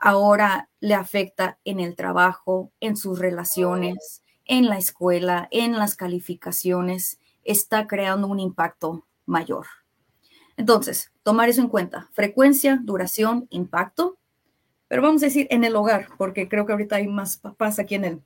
ahora 0.00 0.70
le 0.78 0.94
afecta 0.94 1.58
en 1.64 1.80
el 1.80 1.96
trabajo, 1.96 2.72
en 2.80 2.96
sus 2.96 3.18
relaciones, 3.18 4.22
en 4.46 4.68
la 4.68 4.78
escuela, 4.78 5.48
en 5.50 5.76
las 5.78 5.96
calificaciones, 5.96 7.18
está 7.44 7.86
creando 7.86 8.28
un 8.28 8.38
impacto 8.38 9.06
mayor. 9.26 9.66
Entonces, 10.56 11.12
tomar 11.22 11.48
eso 11.48 11.60
en 11.60 11.68
cuenta. 11.68 12.08
Frecuencia, 12.12 12.80
duración, 12.82 13.46
impacto. 13.50 14.18
Pero 14.88 15.02
vamos 15.02 15.22
a 15.22 15.26
decir 15.26 15.46
en 15.50 15.64
el 15.64 15.76
hogar, 15.76 16.08
porque 16.18 16.48
creo 16.48 16.66
que 16.66 16.72
ahorita 16.72 16.96
hay 16.96 17.06
más 17.06 17.36
papás 17.36 17.78
aquí 17.78 17.94
en, 17.94 18.04
el, 18.04 18.22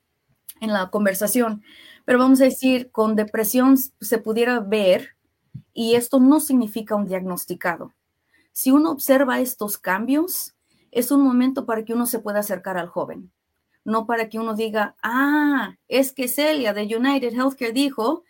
en 0.61 0.73
la 0.73 0.89
conversación. 0.89 1.63
Pero 2.05 2.19
vamos 2.19 2.41
a 2.41 2.45
decir, 2.45 2.91
con 2.91 3.15
depresión 3.15 3.77
se 3.77 4.17
pudiera 4.17 4.59
ver 4.59 5.15
y 5.73 5.95
esto 5.95 6.19
no 6.19 6.39
significa 6.39 6.95
un 6.95 7.05
diagnosticado. 7.05 7.93
Si 8.51 8.71
uno 8.71 8.91
observa 8.91 9.39
estos 9.39 9.77
cambios, 9.77 10.55
es 10.91 11.11
un 11.11 11.21
momento 11.21 11.65
para 11.65 11.83
que 11.83 11.93
uno 11.93 12.05
se 12.05 12.19
pueda 12.19 12.39
acercar 12.39 12.77
al 12.77 12.87
joven, 12.87 13.31
no 13.83 14.05
para 14.05 14.29
que 14.29 14.39
uno 14.39 14.55
diga, 14.55 14.95
ah, 15.03 15.75
es 15.87 16.13
que 16.13 16.27
Celia 16.27 16.73
de 16.73 16.83
United 16.95 17.33
Healthcare 17.33 17.73
dijo 17.73 18.23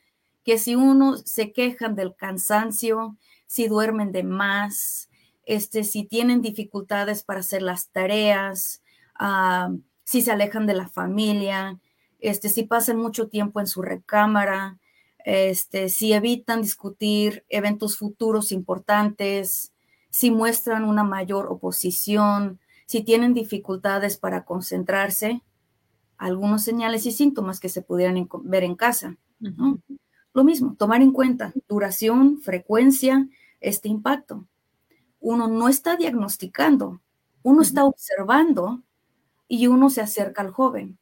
que 0.43 0.57
si 0.57 0.75
uno 0.75 1.17
se 1.17 1.51
quejan 1.51 1.95
del 1.95 2.15
cansancio, 2.15 3.17
si 3.45 3.67
duermen 3.67 4.11
de 4.11 4.23
más, 4.23 5.09
este, 5.45 5.83
si 5.83 6.05
tienen 6.05 6.41
dificultades 6.41 7.23
para 7.23 7.41
hacer 7.41 7.61
las 7.61 7.89
tareas, 7.89 8.81
ah, 9.15 9.69
si 10.03 10.21
se 10.21 10.31
alejan 10.31 10.65
de 10.65 10.73
la 10.73 10.87
familia, 10.87 11.79
este, 12.19 12.49
si 12.49 12.63
pasan 12.63 12.97
mucho 12.97 13.27
tiempo 13.27 13.59
en 13.59 13.67
su 13.67 13.81
recámara, 13.81 14.79
este, 15.25 15.89
si 15.89 16.13
evitan 16.13 16.61
discutir 16.61 17.43
eventos 17.49 17.97
futuros 17.97 18.51
importantes, 18.51 19.73
si 20.11 20.29
muestran 20.29 20.85
una 20.85 21.03
mayor 21.03 21.47
oposición, 21.47 22.59
si 22.85 23.03
tienen 23.03 23.33
dificultades 23.33 24.17
para 24.17 24.45
concentrarse, 24.45 25.41
algunos 26.17 26.63
señales 26.63 27.07
y 27.07 27.11
síntomas 27.11 27.59
que 27.59 27.69
se 27.69 27.81
pudieran 27.81 28.29
ver 28.43 28.63
en 28.63 28.75
casa. 28.75 29.17
Lo 30.31 30.43
mismo, 30.43 30.75
tomar 30.77 31.01
en 31.01 31.11
cuenta 31.11 31.53
duración, 31.67 32.39
frecuencia, 32.41 33.27
este 33.59 33.89
impacto. 33.89 34.47
Uno 35.19 35.47
no 35.47 35.69
está 35.69 35.97
diagnosticando, 35.97 37.01
uno 37.41 37.63
está 37.63 37.83
observando 37.83 38.83
y 39.47 39.65
uno 39.65 39.89
se 39.89 40.01
acerca 40.01 40.43
al 40.43 40.51
joven. 40.51 40.99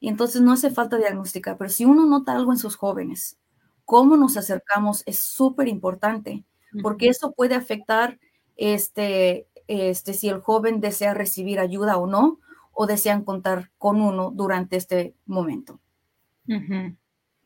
Y 0.00 0.08
entonces 0.08 0.42
no 0.42 0.50
hace 0.50 0.70
falta 0.70 0.96
diagnosticar, 0.96 1.56
pero 1.56 1.70
si 1.70 1.84
uno 1.84 2.06
nota 2.06 2.34
algo 2.34 2.50
en 2.50 2.58
sus 2.58 2.74
jóvenes, 2.74 3.38
cómo 3.84 4.16
nos 4.16 4.36
acercamos 4.36 5.02
es 5.06 5.18
súper 5.18 5.68
importante, 5.68 6.44
porque 6.82 7.08
eso 7.08 7.32
puede 7.32 7.54
afectar 7.54 8.18
este, 8.56 9.46
este, 9.68 10.14
si 10.14 10.28
el 10.28 10.40
joven 10.40 10.80
desea 10.80 11.14
recibir 11.14 11.60
ayuda 11.60 11.98
o 11.98 12.06
no, 12.06 12.40
o 12.72 12.86
desean 12.86 13.24
contar 13.24 13.70
con 13.78 14.00
uno 14.00 14.30
durante 14.30 14.76
este 14.76 15.14
momento. 15.26 15.80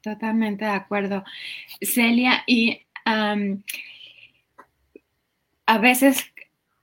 Totalmente 0.01 0.65
de 0.65 0.71
acuerdo. 0.71 1.25
Celia, 1.81 2.45
y 2.47 2.81
a 5.67 5.79
veces 5.79 6.25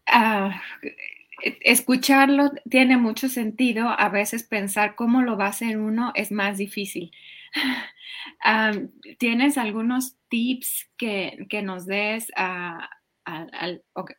ah, 0.08 0.62
escucharlo 1.62 2.52
tiene 2.70 2.98
mucho 2.98 3.30
sentido, 3.30 3.90
a 3.90 4.10
veces 4.10 4.44
pensar 4.44 4.96
cómo 4.96 5.22
lo 5.22 5.38
va 5.38 5.46
a 5.46 5.50
hacer 5.50 5.78
uno 5.78 6.12
es 6.16 6.32
más 6.32 6.58
difícil. 6.58 7.12
¿Tienes 9.20 9.58
algunos 9.58 10.18
tips 10.30 10.90
que, 10.98 11.62
nos 11.64 11.86
des 11.86 12.32
a, 12.36 12.90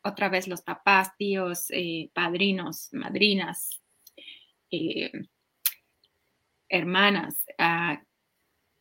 otra 0.03 0.29
vez 0.29 0.47
los 0.47 0.61
papás, 0.61 1.15
tíos, 1.17 1.67
eh, 1.69 2.09
padrinos, 2.13 2.89
madrinas, 2.91 3.81
eh, 4.71 5.11
hermanas, 6.69 7.45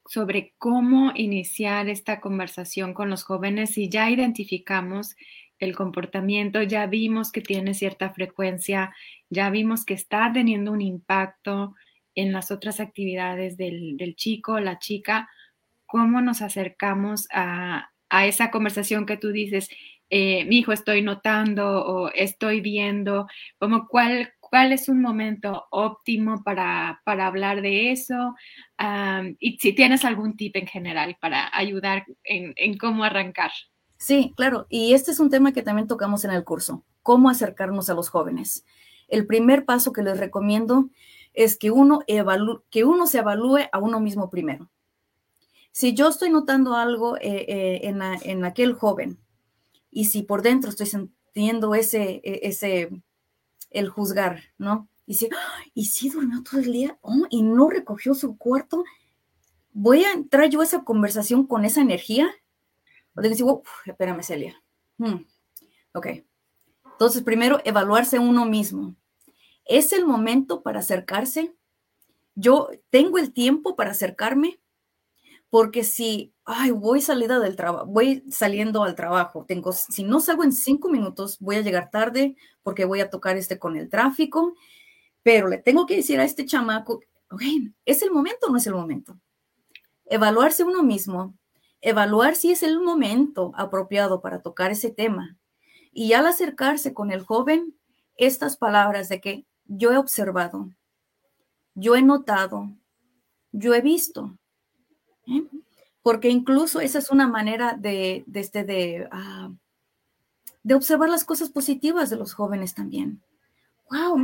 sobre 0.06 0.54
cómo 0.58 1.12
iniciar 1.14 1.88
esta 1.88 2.20
conversación 2.20 2.94
con 2.94 3.10
los 3.10 3.24
jóvenes 3.24 3.70
si 3.74 3.88
ya 3.88 4.10
identificamos 4.10 5.16
el 5.58 5.74
comportamiento, 5.74 6.62
ya 6.62 6.86
vimos 6.86 7.32
que 7.32 7.40
tiene 7.40 7.74
cierta 7.74 8.12
frecuencia, 8.12 8.94
ya 9.30 9.50
vimos 9.50 9.84
que 9.84 9.94
está 9.94 10.30
teniendo 10.32 10.72
un 10.72 10.82
impacto 10.82 11.74
en 12.14 12.32
las 12.32 12.50
otras 12.50 12.80
actividades 12.80 13.56
del, 13.56 13.96
del 13.96 14.16
chico, 14.16 14.60
la 14.60 14.78
chica, 14.78 15.28
cómo 15.86 16.20
nos 16.20 16.42
acercamos 16.42 17.26
a, 17.32 17.90
a, 18.08 18.26
esa 18.26 18.50
conversación 18.50 19.06
que 19.06 19.16
tú 19.16 19.32
dices, 19.32 19.68
eh, 20.10 20.44
mi 20.44 20.58
hijo 20.58 20.72
estoy 20.72 21.02
notando 21.02 21.84
o 21.84 22.10
estoy 22.10 22.60
viendo, 22.60 23.26
como 23.58 23.88
cuál, 23.88 24.32
cuál 24.40 24.72
es 24.72 24.88
un 24.88 25.00
momento 25.00 25.66
óptimo 25.70 26.42
para, 26.44 27.00
para 27.04 27.26
hablar 27.26 27.62
de 27.62 27.90
eso 27.90 28.34
y 29.38 29.58
si 29.58 29.72
tienes 29.72 30.04
algún 30.04 30.36
tip 30.36 30.56
en 30.56 30.66
general 30.66 31.16
para 31.20 31.50
ayudar 31.56 32.04
en, 32.22 32.52
en 32.56 32.76
cómo 32.76 33.04
arrancar. 33.04 33.50
Sí, 33.96 34.34
claro. 34.36 34.66
Y 34.68 34.92
este 34.92 35.12
es 35.12 35.20
un 35.20 35.30
tema 35.30 35.52
que 35.52 35.62
también 35.62 35.88
tocamos 35.88 36.24
en 36.24 36.30
el 36.30 36.44
curso, 36.44 36.84
cómo 37.02 37.30
acercarnos 37.30 37.88
a 37.88 37.94
los 37.94 38.10
jóvenes. 38.10 38.64
El 39.08 39.26
primer 39.26 39.64
paso 39.64 39.92
que 39.92 40.02
les 40.02 40.18
recomiendo 40.18 40.90
es 41.34 41.58
que 41.58 41.70
uno, 41.70 42.00
que 42.70 42.84
uno 42.84 43.06
se 43.06 43.18
evalúe 43.18 43.68
a 43.70 43.78
uno 43.78 44.00
mismo 44.00 44.30
primero. 44.30 44.70
Si 45.72 45.92
yo 45.92 46.08
estoy 46.08 46.30
notando 46.30 46.74
algo 46.74 47.16
eh, 47.16 47.44
eh, 47.48 47.80
en, 47.82 48.00
en, 48.00 48.44
aquel 48.44 48.74
joven 48.74 49.18
y 49.90 50.04
si 50.04 50.22
por 50.22 50.42
dentro 50.42 50.70
estoy 50.70 50.86
sintiendo 50.86 51.74
ese, 51.74 52.20
e, 52.22 52.40
ese, 52.44 52.90
el 53.70 53.88
juzgar, 53.88 54.40
¿no? 54.56 54.88
Y 55.06 55.14
si, 55.14 55.28
¿y 55.74 55.86
si 55.86 56.08
durmió 56.08 56.42
todo 56.42 56.60
el 56.60 56.72
día? 56.72 56.96
Oh, 57.02 57.26
y 57.28 57.42
no 57.42 57.68
recogió 57.68 58.14
su 58.14 58.38
cuarto. 58.38 58.84
¿Voy 59.72 60.04
a 60.04 60.12
entrar 60.12 60.48
yo 60.48 60.60
a 60.60 60.64
esa 60.64 60.84
conversación 60.84 61.46
con 61.46 61.64
esa 61.64 61.80
energía? 61.80 62.30
O 63.16 63.20
digo, 63.20 63.62
espérame, 63.84 64.22
Celia. 64.22 64.62
Hmm, 64.96 65.24
ok. 65.92 66.06
Entonces, 66.92 67.22
primero, 67.22 67.60
evaluarse 67.64 68.18
uno 68.18 68.46
mismo. 68.46 68.94
¿Es 69.64 69.92
el 69.92 70.04
momento 70.04 70.62
para 70.62 70.80
acercarse? 70.80 71.54
Yo 72.34 72.68
tengo 72.90 73.18
el 73.18 73.32
tiempo 73.32 73.76
para 73.76 73.92
acercarme, 73.92 74.60
porque 75.48 75.84
si, 75.84 76.34
ay, 76.44 76.72
voy 76.72 77.00
salida 77.00 77.38
del 77.38 77.56
voy 77.86 78.24
saliendo 78.30 78.82
al 78.82 78.96
trabajo, 78.96 79.44
tengo, 79.46 79.72
si 79.72 80.02
no 80.02 80.18
salgo 80.18 80.42
en 80.42 80.52
cinco 80.52 80.88
minutos, 80.88 81.38
voy 81.38 81.56
a 81.56 81.60
llegar 81.60 81.90
tarde 81.90 82.36
porque 82.62 82.84
voy 82.84 83.00
a 83.00 83.08
tocar 83.08 83.36
este 83.36 83.58
con 83.58 83.76
el 83.76 83.88
tráfico, 83.88 84.54
pero 85.22 85.46
le 85.46 85.58
tengo 85.58 85.86
que 85.86 85.96
decir 85.96 86.18
a 86.18 86.24
este 86.24 86.44
chamaco, 86.44 87.00
ok, 87.30 87.42
¿es 87.84 88.02
el 88.02 88.10
momento 88.10 88.48
o 88.48 88.50
no 88.50 88.58
es 88.58 88.66
el 88.66 88.74
momento? 88.74 89.16
Evaluarse 90.06 90.64
uno 90.64 90.82
mismo, 90.82 91.34
evaluar 91.80 92.34
si 92.34 92.50
es 92.50 92.62
el 92.62 92.80
momento 92.80 93.52
apropiado 93.54 94.20
para 94.20 94.42
tocar 94.42 94.72
ese 94.72 94.90
tema. 94.90 95.38
Y 95.92 96.14
al 96.14 96.26
acercarse 96.26 96.92
con 96.92 97.12
el 97.12 97.22
joven, 97.22 97.78
estas 98.16 98.56
palabras 98.56 99.08
de 99.08 99.20
que 99.20 99.46
yo 99.66 99.92
he 99.92 99.96
observado, 99.96 100.70
yo 101.74 101.96
he 101.96 102.02
notado, 102.02 102.70
yo 103.52 103.74
he 103.74 103.80
visto. 103.80 104.36
¿eh? 105.26 105.44
Porque 106.02 106.28
incluso 106.28 106.80
esa 106.80 106.98
es 106.98 107.10
una 107.10 107.28
manera 107.28 107.74
de, 107.74 108.24
este, 108.34 108.64
de, 108.64 109.08
ah, 109.10 109.50
de 110.62 110.74
observar 110.74 111.08
las 111.08 111.24
cosas 111.24 111.50
positivas 111.50 112.10
de 112.10 112.16
los 112.16 112.34
jóvenes 112.34 112.74
también. 112.74 113.22
Wow, 113.90 114.22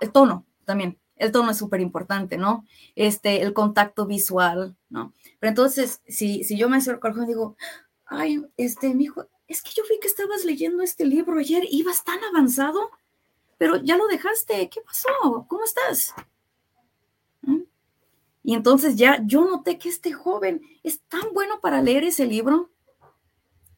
el 0.00 0.12
tono 0.12 0.44
también 0.64 0.98
el 1.18 1.32
tono 1.32 1.50
es 1.50 1.58
súper 1.58 1.80
importante, 1.80 2.38
¿no? 2.38 2.64
Este, 2.94 3.42
el 3.42 3.52
contacto 3.52 4.06
visual, 4.06 4.76
¿no? 4.88 5.12
Pero 5.38 5.50
entonces, 5.50 6.00
si, 6.06 6.44
si 6.44 6.56
yo 6.56 6.68
me 6.68 6.78
acerco 6.78 7.06
al 7.06 7.12
joven 7.12 7.28
y 7.28 7.32
digo, 7.32 7.56
ay, 8.06 8.44
este, 8.56 8.94
mi 8.94 9.04
hijo, 9.04 9.26
es 9.46 9.62
que 9.62 9.70
yo 9.76 9.82
vi 9.88 9.98
que 10.00 10.08
estabas 10.08 10.44
leyendo 10.44 10.82
este 10.82 11.04
libro 11.04 11.38
ayer, 11.38 11.64
ibas 11.70 12.04
tan 12.04 12.18
avanzado, 12.24 12.90
pero 13.58 13.76
ya 13.76 13.96
lo 13.96 14.06
dejaste, 14.06 14.70
¿qué 14.70 14.80
pasó? 14.80 15.08
¿Cómo 15.48 15.64
estás? 15.64 16.14
¿Mm? 17.42 17.62
Y 18.44 18.54
entonces 18.54 18.96
ya 18.96 19.20
yo 19.24 19.44
noté 19.44 19.76
que 19.76 19.88
este 19.88 20.12
joven 20.12 20.62
es 20.82 21.00
tan 21.02 21.34
bueno 21.34 21.60
para 21.60 21.82
leer 21.82 22.04
ese 22.04 22.24
libro, 22.24 22.70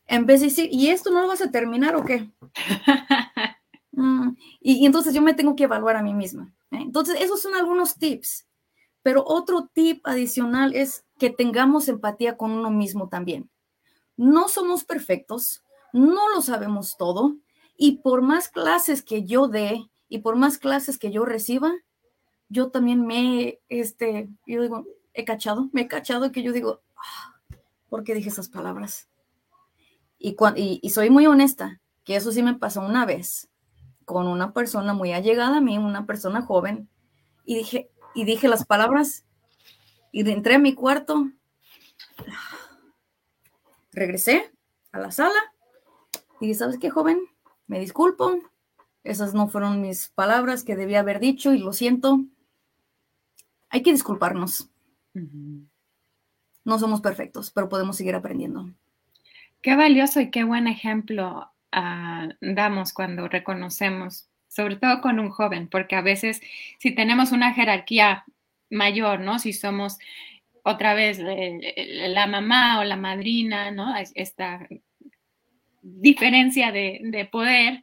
en 0.07 0.27
vez 0.27 0.41
de 0.41 0.47
decir, 0.47 0.69
¿y 0.71 0.89
esto 0.89 1.11
no 1.11 1.23
lo 1.23 1.29
vas 1.29 1.41
a 1.41 1.51
terminar 1.51 1.97
o 1.97 2.05
qué? 2.05 2.31
Mm, 3.93 4.37
y 4.61 4.87
entonces 4.87 5.13
yo 5.13 5.21
me 5.21 5.35
tengo 5.35 5.57
que 5.57 5.65
evaluar 5.65 5.97
a 5.97 6.03
mí 6.03 6.15
misma. 6.15 6.55
¿eh? 6.71 6.79
Entonces, 6.81 7.21
esos 7.21 7.43
son 7.43 7.55
algunos 7.55 7.97
tips. 7.97 8.47
Pero 9.03 9.25
otro 9.27 9.69
tip 9.73 10.07
adicional 10.07 10.75
es 10.75 11.05
que 11.19 11.29
tengamos 11.29 11.89
empatía 11.89 12.37
con 12.37 12.53
uno 12.53 12.71
mismo 12.71 13.09
también. 13.09 13.51
No 14.17 14.49
somos 14.49 14.85
perfectos, 14.85 15.65
no 15.93 16.29
lo 16.35 16.41
sabemos 16.43 16.97
todo, 16.99 17.37
y 17.83 17.93
por 18.03 18.21
más 18.21 18.51
clases 18.51 19.03
que 19.03 19.25
yo 19.25 19.49
dé 19.49 19.91
y 20.11 20.19
por 20.19 20.37
más 20.37 20.59
clases 20.59 20.99
que 20.99 21.11
yo 21.11 21.25
reciba, 21.25 21.73
yo 22.51 22.71
también 22.71 23.07
me, 23.07 23.59
este, 23.71 24.29
yo 24.47 24.61
digo, 24.61 24.85
he 25.15 25.25
cachado, 25.25 25.71
me 25.73 25.81
he 25.81 25.89
cachado 25.89 26.31
que 26.31 26.43
yo 26.43 26.53
digo, 26.53 26.83
ah, 26.99 27.41
¿por 27.89 28.05
qué 28.05 28.15
dije 28.15 28.29
esas 28.29 28.51
palabras? 28.51 29.09
Y, 30.19 30.37
y, 30.83 30.91
soy 30.91 31.09
muy 31.09 31.27
honesta, 31.27 31.81
que 32.05 32.17
eso 32.17 32.33
sí 32.33 32.43
me 32.43 32.53
pasó 32.53 32.83
una 32.83 33.07
vez 33.07 33.49
con 34.05 34.27
una 34.27 34.53
persona 34.53 34.93
muy 34.93 35.13
allegada 35.13 35.57
a 35.57 35.63
mí, 35.63 35.79
una 35.79 36.05
persona 36.05 36.43
joven, 36.43 36.91
y 37.47 37.55
dije, 37.55 37.91
y 38.15 38.27
dije 38.27 38.47
las 38.47 38.67
palabras, 38.67 39.25
y 40.13 40.29
entré 40.31 40.57
a 40.57 40.59
mi 40.59 40.75
cuarto, 40.75 41.31
regresé 43.91 44.53
a 44.93 44.99
la 44.99 45.11
sala, 45.11 45.55
y 46.43 46.49
dije, 46.49 46.59
¿sabes 46.59 46.79
qué, 46.79 46.91
joven? 46.91 47.21
Me 47.71 47.79
disculpo, 47.79 48.37
esas 49.05 49.33
no 49.33 49.47
fueron 49.47 49.81
mis 49.81 50.09
palabras 50.09 50.65
que 50.65 50.75
debía 50.75 50.99
haber 50.99 51.21
dicho, 51.21 51.55
y 51.55 51.59
lo 51.59 51.73
siento. 51.73 52.25
Hay 53.69 53.85
que 53.85 53.93
disculparnos. 53.93 54.69
No 56.65 56.79
somos 56.81 57.01
perfectos, 57.01 57.53
pero 57.53 57.69
podemos 57.69 57.97
seguir 57.97 58.17
aprendiendo. 58.17 58.69
Qué 59.63 59.77
valioso 59.77 60.21
y 60.21 60.33
qué 60.33 60.43
buen 60.43 60.67
ejemplo 60.67 61.49
ah, 61.71 62.31
damos 62.41 62.93
cuando 62.93 63.29
reconocemos, 63.29 64.29
sobre 64.49 64.75
todo 64.75 65.01
con 65.01 65.21
un 65.21 65.31
joven, 65.31 65.69
porque 65.69 65.95
a 65.95 66.03
veces 66.03 66.41
si 66.81 66.91
tenemos 66.91 67.31
una 67.31 67.55
jerarquía 67.55 68.25
mayor, 68.69 69.21
¿no? 69.21 69.39
Si 69.39 69.53
somos 69.53 69.97
otra 70.65 70.95
vez 70.95 71.21
eh, 71.21 72.09
la 72.09 72.27
mamá 72.27 72.81
o 72.81 72.85
la 72.85 72.97
madrina, 72.97 73.71
¿no? 73.71 73.95
Esta 74.17 74.67
diferencia 75.81 76.73
de, 76.73 77.29
poder. 77.31 77.83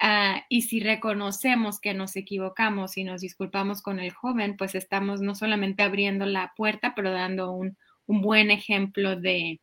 Ah, 0.00 0.44
y 0.48 0.62
si 0.62 0.80
reconocemos 0.80 1.80
que 1.80 1.94
nos 1.94 2.16
equivocamos 2.16 2.96
y 2.96 3.04
nos 3.04 3.20
disculpamos 3.20 3.82
con 3.82 3.98
el 4.00 4.12
joven, 4.12 4.56
pues 4.56 4.74
estamos 4.74 5.20
no 5.20 5.34
solamente 5.34 5.82
abriendo 5.82 6.26
la 6.26 6.52
puerta, 6.56 6.94
pero 6.94 7.10
dando 7.10 7.52
un, 7.52 7.76
un 8.06 8.22
buen 8.22 8.50
ejemplo 8.50 9.16
de, 9.16 9.60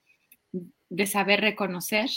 de 0.90 1.06
saber 1.06 1.42
reconocer 1.42 2.10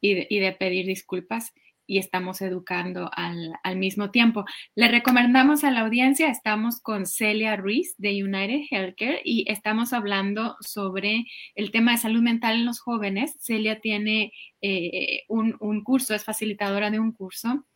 y 0.00 0.38
de, 0.38 0.52
pedir 0.52 0.86
disculpas 0.86 1.52
y 1.86 1.98
estamos 1.98 2.40
educando 2.40 3.10
al, 3.12 3.76
mismo 3.76 4.10
tiempo. 4.10 4.44
Le 4.74 4.88
recomendamos 4.88 5.64
a 5.64 5.70
la 5.70 5.80
audiencia, 5.80 6.28
estamos 6.28 6.80
con 6.80 7.06
Celia 7.06 7.56
Ruiz 7.56 7.94
de 7.98 8.22
United 8.22 8.66
Healthcare 8.70 9.20
y 9.24 9.44
estamos 9.50 9.92
hablando 9.92 10.56
sobre 10.60 11.24
el 11.54 11.70
tema 11.70 11.92
de 11.92 11.98
salud 11.98 12.22
mental 12.22 12.56
en 12.56 12.66
los 12.66 12.80
jóvenes. 12.80 13.36
Celia 13.40 13.80
tiene 13.80 14.32
eh, 14.60 15.22
un, 15.28 15.82
curso, 15.82 16.14
es 16.14 16.24
facilitadora 16.24 16.90
de 16.90 17.00
un 17.00 17.12
curso 17.12 17.66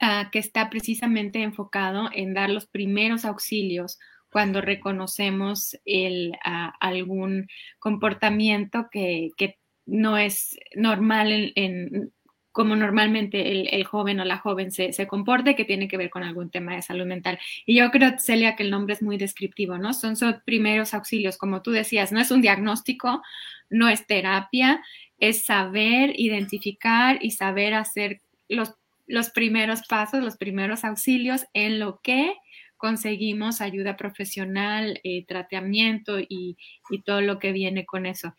ah, 0.00 0.28
que 0.30 0.38
está 0.38 0.70
precisamente 0.70 1.42
enfocado 1.42 2.10
en 2.12 2.34
dar 2.34 2.50
los 2.50 2.66
primeros 2.66 3.24
auxilios 3.24 3.98
cuando 4.30 4.60
reconocemos 4.60 5.76
el, 5.84 6.32
ah, 6.44 6.74
algún 6.80 7.48
comportamiento 7.78 8.88
que, 8.90 9.30
que 9.36 9.58
no 9.86 10.16
es 10.16 10.56
normal 10.74 11.52
en, 11.56 12.12
como 12.52 12.76
normalmente 12.76 13.50
el, 13.74 13.84
joven 13.84 14.20
o 14.20 14.24
la 14.24 14.38
joven 14.38 14.70
se, 14.70 14.92
se, 14.92 15.06
comporte, 15.06 15.56
que 15.56 15.64
tiene 15.64 15.88
que 15.88 15.96
ver 15.96 16.10
con 16.10 16.22
algún 16.22 16.50
tema 16.50 16.76
de 16.76 16.82
salud 16.82 17.06
mental. 17.06 17.38
Y 17.64 17.76
yo 17.76 17.90
creo, 17.90 18.18
Celia, 18.18 18.56
que 18.56 18.62
el 18.62 18.70
nombre 18.70 18.94
es 18.94 19.02
muy 19.02 19.16
descriptivo, 19.16 19.78
¿no? 19.78 19.94
Son, 19.94 20.16
son 20.16 20.42
primeros 20.44 20.92
auxilios, 20.94 21.38
como 21.38 21.62
tú 21.62 21.70
decías, 21.70 22.12
no 22.12 22.20
es 22.20 22.30
un 22.30 22.42
diagnóstico, 22.42 23.22
no 23.70 23.88
es 23.88 24.06
terapia, 24.06 24.82
es 25.18 25.44
saber 25.44 26.12
identificar 26.18 27.18
y 27.22 27.30
saber 27.30 27.74
hacer 27.74 28.20
los, 28.48 28.74
los 29.06 29.30
primeros 29.30 29.86
pasos, 29.88 30.22
los 30.22 30.36
primeros 30.36 30.84
auxilios 30.84 31.46
en 31.54 31.78
lo 31.78 32.00
que 32.02 32.34
conseguimos 32.76 33.60
ayuda 33.60 33.96
profesional, 33.96 35.00
eh, 35.04 35.24
tratamiento 35.24 36.18
y, 36.18 36.58
y, 36.90 37.02
todo 37.02 37.20
lo 37.20 37.38
que 37.38 37.52
viene 37.52 37.86
con 37.86 38.06
eso. 38.06 38.34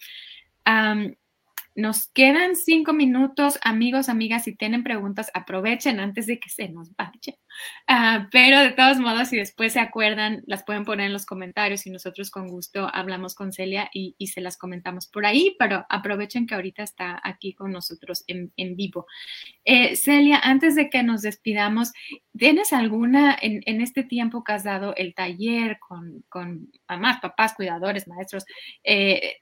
Nos 1.75 2.07
quedan 2.07 2.55
cinco 2.55 2.93
minutos, 2.93 3.59
amigos, 3.63 4.07
amigas, 4.07 4.43
si 4.43 4.55
tienen 4.55 4.83
preguntas, 4.83 5.31
aprovechen 5.33 5.99
antes 5.99 6.27
de 6.27 6.39
que 6.39 6.49
se 6.49 6.69
nos 6.69 6.95
vaya. 6.95 7.35
Ah, 7.87 8.27
pero 8.31 8.59
de 8.59 8.71
todos 8.71 8.99
modos, 8.99 9.29
si 9.29 9.37
después 9.37 9.73
se 9.73 9.79
acuerdan, 9.79 10.43
las 10.45 10.63
pueden 10.63 10.85
poner 10.85 11.07
en 11.07 11.13
los 11.13 11.25
comentarios 11.25 11.85
y 11.87 11.89
nosotros 11.89 12.29
con 12.29 12.47
gusto 12.47 12.89
hablamos 12.93 13.33
con 13.33 13.51
Celia 13.51 13.89
y, 13.91 14.15
se 14.27 14.41
las 14.41 14.57
comentamos 14.57 15.07
por 15.07 15.25
ahí, 15.25 15.55
pero 15.59 15.85
aprovechen 15.89 16.47
que 16.47 16.55
ahorita 16.55 16.81
está 16.81 17.19
aquí 17.23 17.53
con 17.53 17.71
nosotros 17.71 18.23
en, 18.27 18.51
vivo. 18.75 19.05
Eh, 19.65 19.95
Celia, 19.95 20.39
antes 20.43 20.75
de 20.75 20.89
que 20.89 21.03
nos 21.03 21.21
despidamos, 21.21 21.91
¿tienes 22.37 22.73
alguna, 22.73 23.37
en, 23.39 23.81
este 23.81 24.03
tiempo 24.03 24.43
que 24.43 24.53
has 24.53 24.63
dado 24.63 24.95
el 24.95 25.13
taller 25.13 25.77
con, 25.79 26.23
con 26.29 26.71
mamás, 26.87 27.19
papás, 27.19 27.53
cuidadores, 27.53 28.07
maestros, 28.07 28.45
eh, 28.83 29.37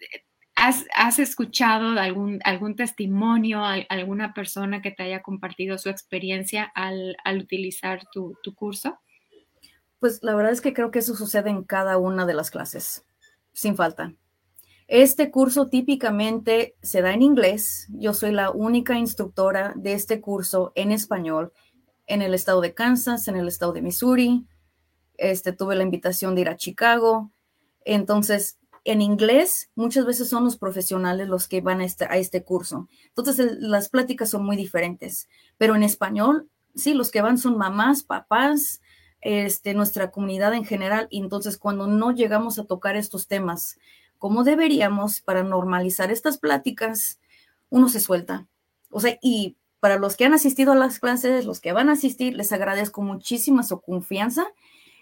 ¿Has, 0.63 1.17
escuchado 1.17 1.99
algún, 1.99 2.75
testimonio, 2.75 3.63
alguna 3.89 4.35
persona 4.35 4.83
que 4.83 4.91
te 4.91 5.01
haya 5.01 5.23
compartido 5.23 5.79
su 5.79 5.89
experiencia 5.89 6.71
al, 6.75 7.17
utilizar 7.35 8.03
tu, 8.13 8.37
curso? 8.53 8.99
Pues 9.97 10.19
la 10.21 10.35
verdad 10.35 10.51
es 10.51 10.61
que 10.61 10.73
creo 10.73 10.91
que 10.91 10.99
eso 10.99 11.15
sucede 11.15 11.49
en 11.49 11.63
cada 11.63 11.97
una 11.97 12.27
de 12.27 12.35
las 12.35 12.51
clases, 12.51 13.03
sin 13.53 13.75
falta. 13.75 14.13
Este 14.87 15.31
curso 15.31 15.67
típicamente 15.67 16.75
se 16.83 17.01
da 17.01 17.11
en 17.11 17.23
inglés. 17.23 17.87
Yo 17.93 18.13
soy 18.13 18.31
la 18.31 18.51
única 18.51 18.99
instructora 18.99 19.73
de 19.75 19.93
este 19.93 20.21
curso 20.21 20.73
en 20.75 20.91
español 20.91 21.53
en 22.05 22.21
el 22.21 22.35
estado 22.35 22.61
de 22.61 22.75
Kansas, 22.75 23.27
en 23.27 23.35
el 23.35 23.47
estado 23.47 23.73
de 23.73 23.81
Missouri. 23.81 24.45
Este, 25.17 25.53
tuve 25.53 25.75
la 25.75 25.83
invitación 25.83 26.35
de 26.35 26.41
ir 26.41 26.49
a 26.49 26.57
Chicago. 26.57 27.31
Entonces, 27.83 28.59
en 28.83 29.01
inglés 29.01 29.69
muchas 29.75 30.05
veces 30.05 30.29
son 30.29 30.43
los 30.43 30.57
profesionales 30.57 31.27
los 31.27 31.47
que 31.47 31.61
van 31.61 31.81
a 31.81 31.85
este, 31.85 32.07
este 32.13 32.43
curso. 32.43 32.87
Entonces 33.09 33.57
las 33.59 33.89
pláticas 33.89 34.29
son 34.29 34.45
muy 34.45 34.55
diferentes, 34.55 35.29
pero 35.57 35.75
en 35.75 35.83
español, 35.83 36.49
sí, 36.75 36.93
los 36.93 37.11
que 37.11 37.21
van 37.21 37.37
son 37.37 37.57
mamás, 37.57 38.03
papás, 38.03 38.81
este, 39.21 39.73
nuestra 39.73 40.09
comunidad 40.11 40.53
en 40.53 40.65
general. 40.65 41.07
Y 41.11 41.19
entonces 41.19 41.57
cuando 41.57 41.87
no 41.87 42.11
llegamos 42.11 42.57
a 42.59 42.65
tocar 42.65 42.95
estos 42.95 43.27
temas 43.27 43.77
como 44.21 44.43
deberíamos 44.43 45.19
para 45.19 45.41
normalizar 45.41 46.11
estas 46.11 46.37
pláticas, 46.37 47.19
uno 47.71 47.89
se 47.89 47.99
suelta. 47.99 48.47
O 48.91 48.99
sea, 48.99 49.17
y 49.19 49.57
para 49.79 49.97
los 49.97 50.15
que 50.15 50.25
han 50.25 50.35
asistido 50.35 50.73
a 50.73 50.75
las 50.75 50.99
clases, 50.99 51.43
los 51.43 51.59
que 51.59 51.71
van 51.71 51.89
a 51.89 51.93
asistir, 51.93 52.35
les 52.35 52.51
agradezco 52.51 53.01
muchísima 53.01 53.63
su 53.63 53.81
confianza 53.81 54.45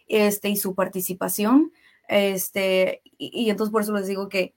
este, 0.07 0.47
y 0.47 0.55
su 0.55 0.73
participación 0.73 1.73
este, 2.09 3.03
y, 3.19 3.51
entonces 3.51 3.71
por 3.71 3.83
eso 3.83 3.93
les 3.93 4.07
digo 4.07 4.29
que 4.29 4.55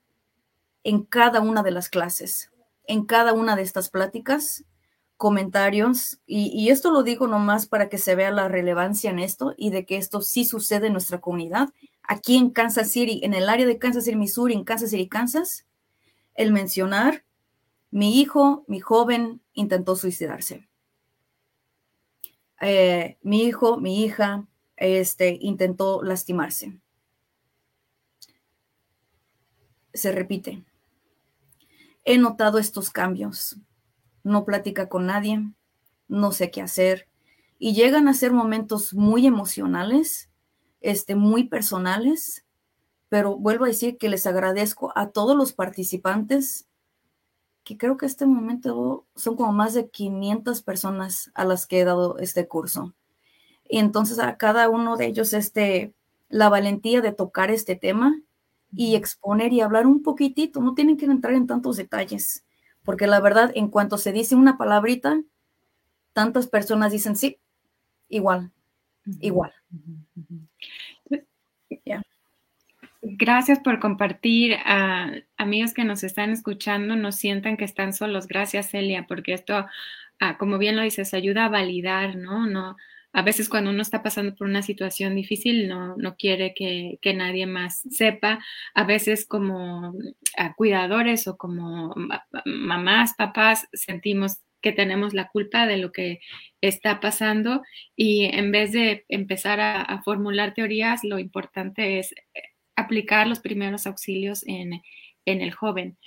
en 0.83 1.03
cada 1.03 1.39
una 1.39 1.61
de 1.61 1.69
las 1.69 1.87
clases, 1.87 2.51
en 2.85 3.05
cada 3.05 3.31
una 3.31 3.55
de 3.55 3.61
estas 3.61 3.89
pláticas, 3.89 4.65
comentarios, 5.17 6.19
y, 6.25 6.69
esto 6.69 6.89
lo 6.91 7.03
digo 7.03 7.27
nomás 7.27 7.67
para 7.67 7.89
que 7.89 7.99
se 7.99 8.15
vea 8.15 8.31
la 8.31 8.47
relevancia 8.47 9.11
en 9.11 9.19
esto 9.19 9.53
y 9.55 9.69
de 9.69 9.85
que 9.85 9.97
esto 9.97 10.21
sí 10.21 10.45
sucede 10.45 10.87
en 10.87 10.93
nuestra 10.93 11.21
comunidad, 11.21 11.69
aquí 12.01 12.37
en 12.37 12.49
Kansas 12.49 12.89
City, 12.89 13.21
en 13.23 13.35
el 13.35 13.47
área 13.47 13.67
de 13.67 13.77
Kansas 13.77 14.05
City, 14.05 14.17
Missouri, 14.17 14.55
en 14.55 14.63
Kansas 14.63 14.89
City, 14.89 15.07
Kansas, 15.07 15.67
el 16.33 16.51
mencionar, 16.51 17.23
mi 17.91 18.19
hijo, 18.19 18.65
mi 18.67 18.79
joven, 18.79 19.41
intentó 19.53 19.95
suicidarse. 19.95 20.67
Eh, 22.61 23.19
mi 23.21 23.43
hijo, 23.43 23.77
mi 23.77 24.03
hija, 24.03 24.47
este, 24.75 25.37
intentó 25.39 26.01
lastimarse. 26.01 26.79
Se 29.93 30.11
repite. 30.11 30.63
He 32.05 32.17
notado 32.17 32.57
estos 32.57 32.89
cambios. 32.89 33.57
No 34.23 34.45
platica 34.45 34.89
con 34.89 35.05
nadie, 35.05 35.41
no 36.07 36.31
sé 36.31 36.51
qué 36.51 36.61
hacer 36.61 37.07
y 37.63 37.73
llegan 37.73 38.09
a 38.09 38.13
ser 38.13 38.33
momentos 38.33 38.93
muy 38.93 39.25
emocionales, 39.25 40.29
este, 40.81 41.15
muy 41.15 41.45
personales, 41.45 42.43
pero 43.07 43.37
vuelvo 43.37 43.63
a 43.63 43.69
decir 43.69 43.97
que 43.97 44.09
les 44.09 44.27
agradezco 44.27 44.91
a 44.97 45.11
todos 45.11 45.37
los 45.37 45.53
participantes, 45.53 46.67
que 47.63 47.77
creo 47.77 47.95
que 47.95 48.05
este 48.05 48.25
momento 48.25 49.05
son 49.15 49.37
como 49.37 49.53
más 49.53 49.73
de 49.73 49.89
500 49.89 50.61
personas 50.61 51.31
a 51.35 51.45
las 51.45 51.65
que 51.65 51.79
he 51.79 51.85
dado 51.85 52.17
este 52.17 52.49
curso. 52.49 52.93
Y 53.69 53.77
entonces 53.77 54.19
a 54.19 54.35
cada 54.35 54.67
uno 54.67 54.97
de 54.97 55.05
ellos 55.05 55.31
este, 55.31 55.93
la 56.27 56.49
valentía 56.49 56.99
de 56.99 57.13
tocar 57.13 57.49
este 57.49 57.77
tema 57.77 58.19
y 58.75 58.95
exponer 58.95 59.53
y 59.53 59.61
hablar 59.61 59.85
un 59.87 60.03
poquitito, 60.03 60.61
no 60.61 60.73
tienen 60.73 60.97
que 60.97 61.05
entrar 61.05 61.33
en 61.33 61.47
tantos 61.47 61.77
detalles, 61.77 62.45
porque 62.83 63.07
la 63.07 63.19
verdad, 63.19 63.51
en 63.55 63.67
cuanto 63.69 63.97
se 63.97 64.11
dice 64.11 64.35
una 64.35 64.57
palabrita, 64.57 65.21
tantas 66.13 66.47
personas 66.47 66.91
dicen 66.91 67.15
sí, 67.15 67.39
igual, 68.09 68.51
igual. 69.19 69.53
Gracias 73.05 73.59
por 73.59 73.79
compartir. 73.79 74.55
amigos 75.37 75.73
que 75.73 75.83
nos 75.83 76.03
están 76.03 76.29
escuchando, 76.29 76.95
no 76.95 77.11
sientan 77.11 77.57
que 77.57 77.65
están 77.65 77.91
solos. 77.91 78.27
Gracias, 78.27 78.69
Celia, 78.69 79.05
porque 79.07 79.33
esto, 79.33 79.65
ah, 80.19 80.37
como 80.37 80.57
bien 80.57 80.77
lo 80.77 80.83
dices, 80.83 81.13
ayuda 81.13 81.45
a 81.45 81.49
validar, 81.49 82.15
¿no? 82.15 82.47
No, 82.47 82.77
a 83.13 83.21
veces 83.21 83.47
cuando 83.47 83.69
uno 83.69 83.83
está 83.83 84.01
pasando 84.01 84.35
por 84.35 84.47
una 84.47 84.63
situación 84.63 85.15
difícil 85.15 85.67
no, 85.67 85.95
no 85.97 86.15
quiere 86.15 86.53
que, 86.55 86.97
que, 86.99 87.13
nadie 87.13 87.45
más 87.45 87.81
sepa. 87.91 88.43
A 88.73 88.83
veces 88.85 89.27
como 89.27 89.93
cuidadores 90.57 91.27
o 91.27 91.37
como 91.37 91.93
mamás, 92.45 93.13
papás, 93.15 93.67
sentimos 93.71 94.37
que 94.61 94.71
tenemos 94.71 95.13
la 95.13 95.27
culpa 95.27 95.67
de 95.67 95.77
lo 95.77 95.91
que 95.91 96.21
está 96.61 96.99
pasando 96.99 97.61
y 97.95 98.25
en 98.25 98.51
vez 98.51 98.71
de 98.71 99.05
empezar 99.09 99.59
a, 99.59 100.01
formular 100.03 100.55
teorías, 100.55 101.03
lo 101.03 101.19
importante 101.19 101.99
es 101.99 102.13
eh, 102.13 102.41
aplicar 102.75 103.27
los 103.27 103.39
primeros 103.39 103.85
auxilios 103.85 104.43
en, 104.47 104.81
en 105.25 105.41
el 105.41 105.53
joven. 105.53 105.99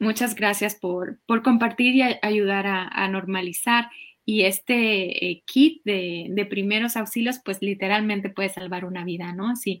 Muchas 0.00 0.34
gracias 0.34 0.74
por, 0.74 1.18
por 1.24 1.42
compartir 1.42 1.96
y 1.96 2.02
ayudar 2.20 2.66
a 2.66 3.08
normalizar 3.08 3.88
y 4.24 4.42
este 4.42 5.30
eh, 5.30 5.42
kit 5.46 5.82
de, 5.84 6.26
de, 6.30 6.46
primeros 6.46 6.96
auxilios, 6.96 7.40
pues 7.44 7.60
literalmente 7.60 8.30
puede 8.30 8.48
salvar 8.50 8.84
una 8.84 9.04
vida, 9.04 9.32
¿no? 9.32 9.56
Si 9.56 9.80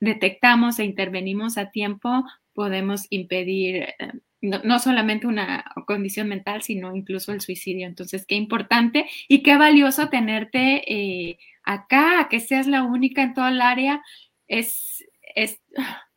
detectamos 0.00 0.78
e 0.78 0.84
intervenimos 0.84 1.58
a 1.58 1.70
tiempo, 1.70 2.24
podemos 2.54 3.06
impedir 3.10 3.76
eh, 3.76 4.12
no, 4.42 4.78
solamente 4.78 5.26
una 5.26 5.64
condición 5.86 6.28
mental, 6.28 6.62
sino 6.62 6.94
incluso 6.94 7.32
el 7.32 7.40
suicidio. 7.40 7.86
Entonces, 7.86 8.24
qué 8.26 8.34
importante 8.36 9.06
y 9.28 9.42
qué 9.42 9.56
valioso 9.56 10.08
tenerte 10.08 10.82
eh, 10.92 11.38
acá, 11.62 12.28
que 12.30 12.40
seas 12.40 12.66
la 12.66 12.82
única 12.82 13.22
en 13.22 13.34
todo 13.34 13.48
el 13.48 13.60
área. 13.60 14.02
Es, 14.48 15.04
es, 15.34 15.60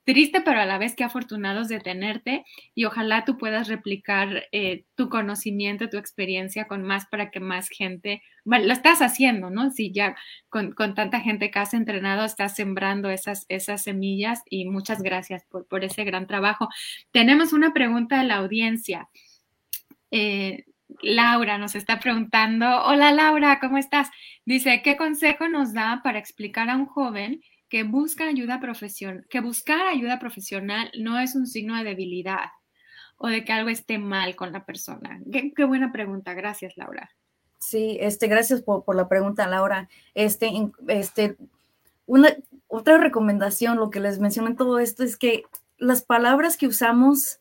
triste, 0.03 0.41
pero 0.41 0.59
a 0.59 0.65
la 0.65 0.77
vez 0.77 0.95
que 0.95 1.03
afortunados 1.03 1.67
de 1.67 1.79
tenerte 1.79 2.45
y 2.75 2.85
ojalá 2.85 3.25
tú 3.25 3.37
puedas 3.37 3.67
replicar 3.67 4.45
eh, 4.51 4.85
tu 4.95 5.09
conocimiento, 5.09 5.89
tu 5.89 5.97
experiencia 5.97 6.67
con 6.67 6.83
más 6.83 7.05
para 7.05 7.31
que 7.31 7.39
más 7.39 7.69
gente, 7.69 8.21
bueno, 8.43 8.65
lo 8.65 8.73
estás 8.73 9.01
haciendo, 9.01 9.49
¿no? 9.49 9.71
Si 9.71 9.91
ya 9.91 10.15
con, 10.49 10.73
tanta 10.75 11.19
gente 11.21 11.51
que 11.51 11.59
has 11.59 11.73
entrenado, 11.73 12.25
estás 12.25 12.55
sembrando 12.55 13.09
esas, 13.09 13.45
esas 13.49 13.83
semillas 13.83 14.41
y 14.49 14.65
muchas 14.65 15.01
gracias 15.01 15.45
por, 15.45 15.67
por 15.67 15.83
ese 15.83 16.03
gran 16.03 16.27
trabajo. 16.27 16.69
Tenemos 17.11 17.53
una 17.53 17.73
pregunta 17.73 18.19
de 18.19 18.27
la 18.27 18.35
audiencia. 18.35 19.09
Eh, 20.11 20.65
Laura 21.01 21.57
nos 21.57 21.75
está 21.75 21.99
preguntando, 21.99 22.65
hola 22.85 23.11
Laura, 23.11 23.59
¿cómo 23.59 23.77
estás? 23.77 24.09
Dice, 24.45 24.81
¿qué 24.83 24.95
consejo 24.95 25.47
nos 25.47 25.73
da 25.73 26.01
para 26.03 26.19
explicar 26.19 26.69
a 26.69 26.75
un 26.75 26.85
joven 26.85 27.41
que 27.73 27.81
busca 27.81 28.27
ayuda 28.27 28.59
profesional, 28.59 29.25
que 29.31 29.41
buscar 29.41 29.87
ayuda 29.87 30.19
profesional 30.19 30.91
no 30.95 31.17
es 31.17 31.33
un 31.33 31.47
signo 31.47 31.75
de 31.75 31.83
debilidad 31.83 32.51
o 33.17 33.29
de 33.29 33.43
que 33.43 33.51
algo 33.51 33.69
esté 33.69 33.97
mal 33.97 34.35
con 34.35 34.51
la 34.51 34.63
persona. 34.63 35.19
Qué, 35.31 35.65
buena 35.65 35.91
pregunta. 35.91 36.35
Gracias, 36.35 36.77
Laura. 36.77 37.09
Sí, 37.57 37.97
este, 37.99 38.27
gracias 38.27 38.61
por, 38.61 38.85
por 38.85 38.95
la 38.95 39.09
pregunta, 39.09 39.47
Laura. 39.47 39.89
Este, 40.13 40.51
este, 40.87 41.35
una, 42.05 42.29
otra 42.67 42.99
recomendación, 42.99 43.77
lo 43.77 43.89
que 43.89 44.01
les 44.01 44.19
menciono 44.19 44.49
en 44.49 44.55
todo 44.55 44.77
esto 44.77 45.03
es 45.03 45.17
que 45.17 45.41
las 45.79 46.03
palabras 46.03 46.57
que 46.57 46.67
usamos 46.67 47.39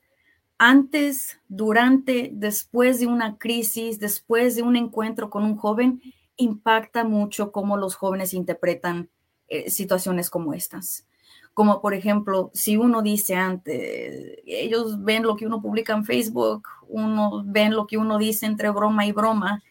antes, 0.57 1.41
durante, 1.49 2.31
después 2.33 3.01
de 3.01 3.07
una 3.07 3.37
crisis, 3.37 3.99
después 3.99 4.57
de 4.57 4.63
un 4.63 4.77
encuentro 4.77 5.29
con 5.29 5.45
un 5.45 5.59
joven, 5.59 6.01
impacta 6.37 7.05
mucho 7.05 7.53
cómo 7.53 7.77
los 7.77 7.97
jóvenes 7.97 8.33
interpretan 8.33 9.11
eh, 9.53 9.71
situaciones 9.71 10.31
como 10.31 10.55
estas. 10.55 11.07
Como 11.53 11.83
por 11.83 11.93
ejemplo, 11.93 12.51
si 12.55 12.79
uno 12.79 13.03
dice 13.03 13.35
antes, 13.35 14.39
ellos 14.47 15.05
ven 15.05 15.25
lo 15.25 15.37
que 15.37 15.45
uno 15.45 15.61
publica 15.61 15.93
en 15.93 16.07
Facebook, 16.07 16.67
uno 16.89 17.43
ven 17.45 17.75
lo 17.75 17.87
que 17.87 17.99
uno 17.99 18.17
dice 18.17 18.47
entre 18.47 18.71
broma 18.71 19.05
y 19.05 19.13
broma, 19.13 19.63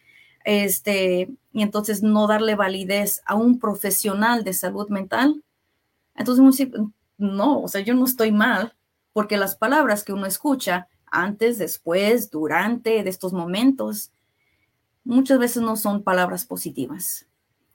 este, 0.44 1.30
y 1.52 1.62
entonces 1.62 2.00
no 2.04 2.28
darle 2.28 2.54
validez 2.54 3.22
a 3.26 3.34
un 3.34 3.58
profesional 3.58 4.44
de 4.44 4.52
salud 4.52 4.88
mental. 4.88 5.42
Entonces 6.14 6.68
no, 7.18 7.60
o 7.60 7.66
sea, 7.66 7.80
yo 7.80 7.94
no 7.94 8.04
estoy 8.04 8.30
mal, 8.30 8.76
porque 9.12 9.36
las 9.36 9.56
palabras 9.56 10.04
que 10.04 10.12
uno 10.12 10.26
escucha 10.26 10.86
antes, 11.06 11.58
después, 11.58 12.30
durante 12.30 13.02
de 13.02 13.10
estos 13.10 13.32
momentos, 13.32 14.12
muchas 15.02 15.40
veces 15.40 15.60
no 15.60 15.74
son 15.74 16.04
palabras 16.04 16.44
positivas. 16.44 17.26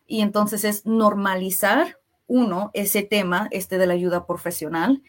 Y 0.08 0.22
entonces 0.22 0.64
es 0.64 0.86
normalizar, 0.86 2.00
uno, 2.28 2.72
ese 2.74 3.04
tema, 3.04 3.48
este 3.52 3.78
de 3.78 3.88
la 3.88 3.94
ayuda 3.94 4.26
profesional, 4.26 5.02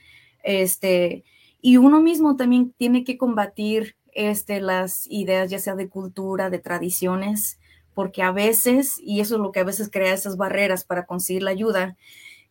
este, 0.43 1.25
y 1.61 1.77
uno 1.77 2.01
mismo 2.01 2.37
también 2.37 2.73
tiene 2.77 3.05
que 3.05 3.19
combatir 3.19 3.97
este, 4.13 4.61
las 4.61 5.07
ideas, 5.09 5.51
ya 5.51 5.59
sea 5.59 5.75
de 5.75 5.89
cultura, 5.89 6.51
de 6.51 6.59
tradiciones, 6.59 7.59
porque 7.95 8.23
a 8.23 8.31
veces, 8.31 8.99
y 9.01 9.21
eso 9.21 9.35
es 9.37 9.41
lo 9.41 9.51
que 9.51 9.61
a 9.61 9.65
veces 9.65 9.91
crea 9.91 10.15
esas 10.15 10.37
barreras 10.37 10.85
para 10.85 11.07
conseguir 11.07 11.43
la 11.43 11.51
ayuda, 11.51 11.97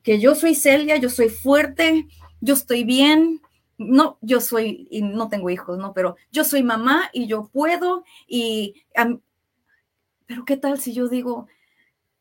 que 0.04 0.20
yo 0.20 0.36
soy 0.36 0.56
Celia, 0.56 0.98
yo 0.98 1.10
soy 1.10 1.30
fuerte, 1.30 2.08
yo 2.42 2.54
estoy 2.54 2.84
bien, 2.84 3.42
no, 3.78 4.18
yo 4.22 4.42
soy, 4.42 4.88
y 4.90 5.02
no 5.02 5.30
tengo 5.30 5.50
hijos, 5.50 5.78
¿no? 5.78 5.94
Pero 5.94 6.16
yo 6.32 6.44
soy 6.44 6.64
mamá 6.64 7.10
y 7.14 7.28
yo 7.28 7.50
puedo, 7.52 8.04
y, 8.28 8.84
pero 10.26 10.46
¿qué 10.46 10.58
tal 10.58 10.80
si 10.80 10.94
yo 10.94 11.08
digo, 11.08 11.48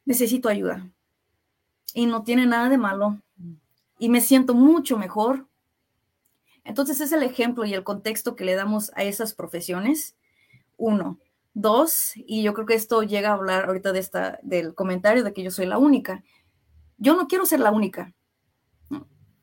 necesito 0.07 0.49
ayuda. 0.49 0.90
Y 1.92 2.07
no 2.07 2.23
tiene 2.23 2.47
nada 2.47 2.71
de 2.71 2.79
malo. 2.79 3.21
Y 3.99 4.09
me 4.09 4.23
siento 4.23 4.55
mucho 4.55 4.97
mejor. 4.97 5.47
Entonces 6.64 7.01
es 7.01 7.12
el 7.12 7.23
ejemplo 7.23 7.64
y 7.64 7.75
el 7.75 7.85
contexto 7.85 8.35
que 8.35 8.45
le 8.45 8.55
damos 8.55 8.90
a 8.95 9.03
esas 9.05 9.35
profesiones. 9.35 10.16
Uno. 10.79 11.19
Dos, 11.53 12.12
y 12.16 12.42
yo 12.42 12.53
creo 12.53 12.66
que 12.66 12.75
esto 12.75 13.03
llega 13.03 13.31
a 13.31 13.35
hablar 13.35 13.64
ahorita 13.64 13.92
de 13.92 13.99
esta, 13.99 14.38
del 14.42 14.75
comentario 14.75 15.25
de 15.25 15.33
que 15.33 15.42
yo 15.42 15.51
soy 15.51 15.64
la 15.64 15.79
única. 15.79 16.23
Yo 16.99 17.16
no 17.16 17.29
quiero 17.29 17.47
ser 17.47 17.61
la 17.61 17.71
única. 17.71 18.14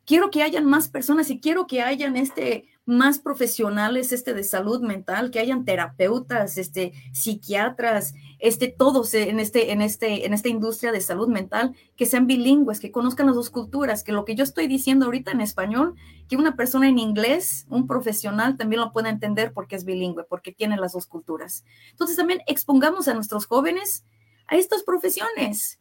Quiero 0.06 0.30
que 0.30 0.43
hayan 0.43 0.65
más 0.65 0.89
personas 0.89 1.30
y 1.32 1.39
quiero 1.39 1.65
que 1.65 1.82
hayan 1.82 2.15
este, 2.15 2.67
más 2.86 3.19
profesionales 3.19 4.12
este, 4.12 4.34
de 4.34 4.43
salud 4.43 4.82
mental, 4.82 5.32
que 5.32 5.39
hayan 5.39 5.63
terapeutas, 5.63 6.58
este, 6.58 6.93
psiquiatras, 7.13 8.13
este, 8.39 8.67
todos 8.67 9.13
en, 9.13 9.39
este, 9.39 9.72
en, 9.72 9.82
este, 9.82 10.26
en 10.26 10.34
esta 10.34 10.50
industria 10.50 10.91
de 10.91 11.00
salud 11.00 11.30
mental, 11.30 11.76
que 11.96 12.06
sean 12.06 12.28
bilingües, 12.28 12.80
que 12.80 12.91
conozcan 12.91 13.28
las 13.28 13.36
dos 13.36 13.50
culturas, 13.50 14.04
que 14.04 14.12
lo 14.12 14.26
que 14.26 14.36
yo 14.36 14.43
estoy 14.43 14.67
diciendo 14.67 15.06
ahorita 15.06 15.32
en 15.32 15.41
español, 15.41 15.96
que 16.28 16.36
una 16.36 16.56
persona 16.56 16.89
en 16.89 17.00
inglés, 17.00 17.65
un 17.69 17.88
profesional, 17.88 18.58
también 18.58 18.82
lo 18.82 18.91
pueda 18.91 19.10
entender 19.10 19.54
porque 19.54 19.76
es 19.76 19.86
bilingüe, 19.86 20.26
porque 20.26 20.52
tiene 20.52 20.76
las 20.76 20.93
dos 20.93 21.08
culturas. 21.08 21.63
Entonces 21.91 22.17
también 22.17 22.41
expongamos 22.48 23.08
a 23.08 23.13
nuestros 23.13 23.46
jóvenes 23.46 24.04
a 24.48 24.58
estas 24.58 24.84
profesiones 24.84 25.80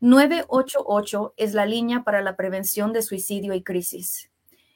988 0.00 1.34
es 1.36 1.54
la 1.54 1.64
línea 1.64 2.02
para 2.02 2.22
la 2.22 2.36
prevención 2.36 2.92
de 2.92 3.02
suicidio 3.02 3.54
y 3.54 3.62
crisis. 3.62 4.31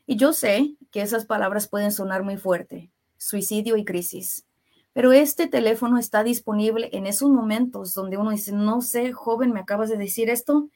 Y 0.07 0.17
yo 0.17 0.33
sé 0.33 0.77
que 0.91 1.03
esas 1.03 1.27
palabras 1.27 1.69
pueden 1.69 1.93
sonar 1.93 2.23
muy 2.23 2.37
fuerte, 2.37 2.91
suicidio 3.17 3.77
y 3.77 3.85
crisis, 3.85 4.47
pero 4.93 5.13
este 5.13 5.47
teléfono 5.47 5.99
está 5.99 6.25
disponible 6.25 6.89
en 6.93 7.07
esos 7.07 7.31
momentos 7.31 7.93
donde 7.93 8.17
uno 8.17 8.31
dice, 8.31 8.53
no 8.53 8.81
sé, 8.81 9.13
joven, 9.13 9.53
me 9.53 9.61
acabas 9.61 9.91
de 9.91 9.99
decir 9.99 10.31
esto, 10.31 10.71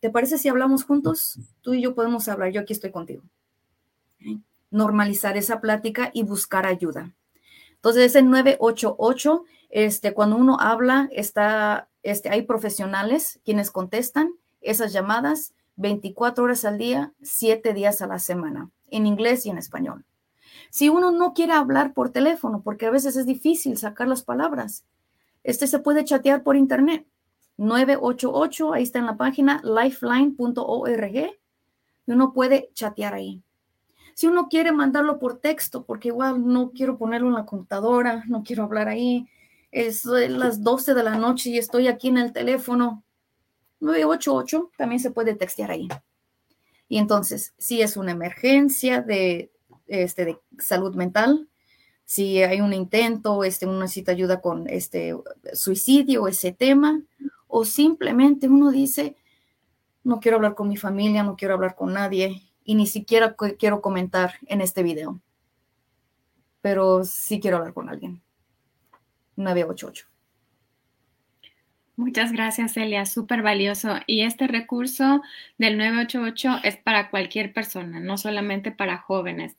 ¿te 0.00 0.10
parece 0.10 0.36
si 0.36 0.48
hablamos 0.48 0.84
juntos? 0.84 1.38
Tú 1.62 1.72
y 1.72 1.80
yo 1.80 1.94
podemos 1.94 2.28
hablar, 2.28 2.52
yo 2.52 2.60
aquí 2.60 2.74
estoy 2.74 2.90
contigo. 2.90 3.22
Normalizar 4.70 5.36
esa 5.36 5.60
plática 5.60 6.10
y 6.12 6.24
buscar 6.24 6.66
ayuda. 6.66 7.14
Entonces, 7.76 8.04
ese 8.04 8.22
988, 8.22 9.44
este, 9.70 10.12
cuando 10.12 10.36
uno 10.36 10.58
habla, 10.60 11.08
está, 11.12 11.88
este, 12.02 12.28
hay 12.28 12.42
profesionales 12.42 13.40
quienes 13.44 13.70
contestan 13.70 14.32
esas 14.60 14.92
llamadas 14.92 15.54
24 15.76 16.44
horas 16.44 16.64
al 16.64 16.78
día, 16.78 17.12
7 17.22 17.72
días 17.74 18.02
a 18.02 18.06
la 18.06 18.18
semana. 18.18 18.70
en 18.90 19.06
inglés 19.06 19.46
y 19.46 19.50
en 19.50 19.56
español. 19.56 20.04
Si 20.70 20.90
uno 20.90 21.10
no 21.10 21.32
quiere 21.32 21.54
hablar 21.54 21.94
por 21.94 22.10
teléfono, 22.10 22.60
porque 22.62 22.86
a 22.86 22.90
veces 22.90 23.16
es 23.16 23.24
difícil 23.24 23.78
sacar 23.78 24.06
las 24.06 24.22
palabras, 24.22 24.84
este 25.44 25.66
se 25.66 25.78
puede 25.78 26.04
chatear 26.04 26.42
por 26.42 26.56
internet. 26.56 27.06
988, 27.56 28.72
ahí 28.72 28.82
está 28.82 28.98
en 28.98 29.06
la 29.06 29.16
página 29.16 29.62
lifeline.org 29.64 31.16
y 32.06 32.10
uno 32.10 32.32
puede 32.32 32.70
chatear 32.74 33.14
ahí. 33.14 33.42
Si 34.14 34.26
uno 34.26 34.48
quiere 34.48 34.72
mandarlo 34.72 35.18
por 35.18 35.38
texto, 35.38 35.84
porque 35.84 36.08
igual 36.08 36.46
no 36.46 36.72
quiero 36.72 36.98
ponerlo 36.98 37.28
en 37.28 37.34
la 37.34 37.46
computadora, 37.46 38.24
no 38.26 38.42
quiero 38.42 38.64
hablar 38.64 38.88
ahí, 38.88 39.26
es 39.70 40.04
las 40.04 40.62
12 40.62 40.94
de 40.94 41.02
la 41.02 41.16
noche 41.16 41.50
y 41.50 41.58
estoy 41.58 41.88
aquí 41.88 42.08
en 42.08 42.18
el 42.18 42.32
teléfono, 42.32 43.04
988 43.82 44.70
también 44.76 45.00
se 45.00 45.10
puede 45.10 45.34
textear 45.34 45.70
ahí. 45.70 45.88
Y 46.88 46.98
entonces, 46.98 47.54
si 47.58 47.82
es 47.82 47.96
una 47.96 48.12
emergencia 48.12 49.02
de, 49.02 49.52
este, 49.86 50.24
de 50.24 50.38
salud 50.58 50.94
mental, 50.94 51.48
si 52.04 52.42
hay 52.42 52.60
un 52.60 52.72
intento, 52.72 53.44
este, 53.44 53.66
uno 53.66 53.80
necesita 53.80 54.12
ayuda 54.12 54.40
con 54.40 54.68
este 54.68 55.16
suicidio, 55.54 56.28
ese 56.28 56.52
tema, 56.52 57.02
o 57.46 57.64
simplemente 57.64 58.48
uno 58.48 58.70
dice, 58.70 59.16
no 60.04 60.20
quiero 60.20 60.36
hablar 60.36 60.54
con 60.54 60.68
mi 60.68 60.76
familia, 60.76 61.22
no 61.22 61.36
quiero 61.36 61.54
hablar 61.54 61.74
con 61.74 61.92
nadie 61.92 62.42
y 62.64 62.74
ni 62.74 62.86
siquiera 62.86 63.34
quiero 63.58 63.80
comentar 63.80 64.34
en 64.46 64.60
este 64.60 64.82
video, 64.82 65.20
pero 66.60 67.04
sí 67.04 67.40
quiero 67.40 67.56
hablar 67.58 67.74
con 67.74 67.88
alguien. 67.88 68.22
988. 69.36 70.11
Muchas 71.96 72.32
gracias, 72.32 72.72
Celia. 72.72 73.04
Súper 73.04 73.42
valioso. 73.42 73.96
Y 74.06 74.22
este 74.22 74.46
recurso 74.46 75.22
del 75.58 75.76
988 75.76 76.60
es 76.64 76.76
para 76.78 77.10
cualquier 77.10 77.52
persona, 77.52 78.00
no 78.00 78.16
solamente 78.16 78.72
para 78.72 78.98
jóvenes. 78.98 79.56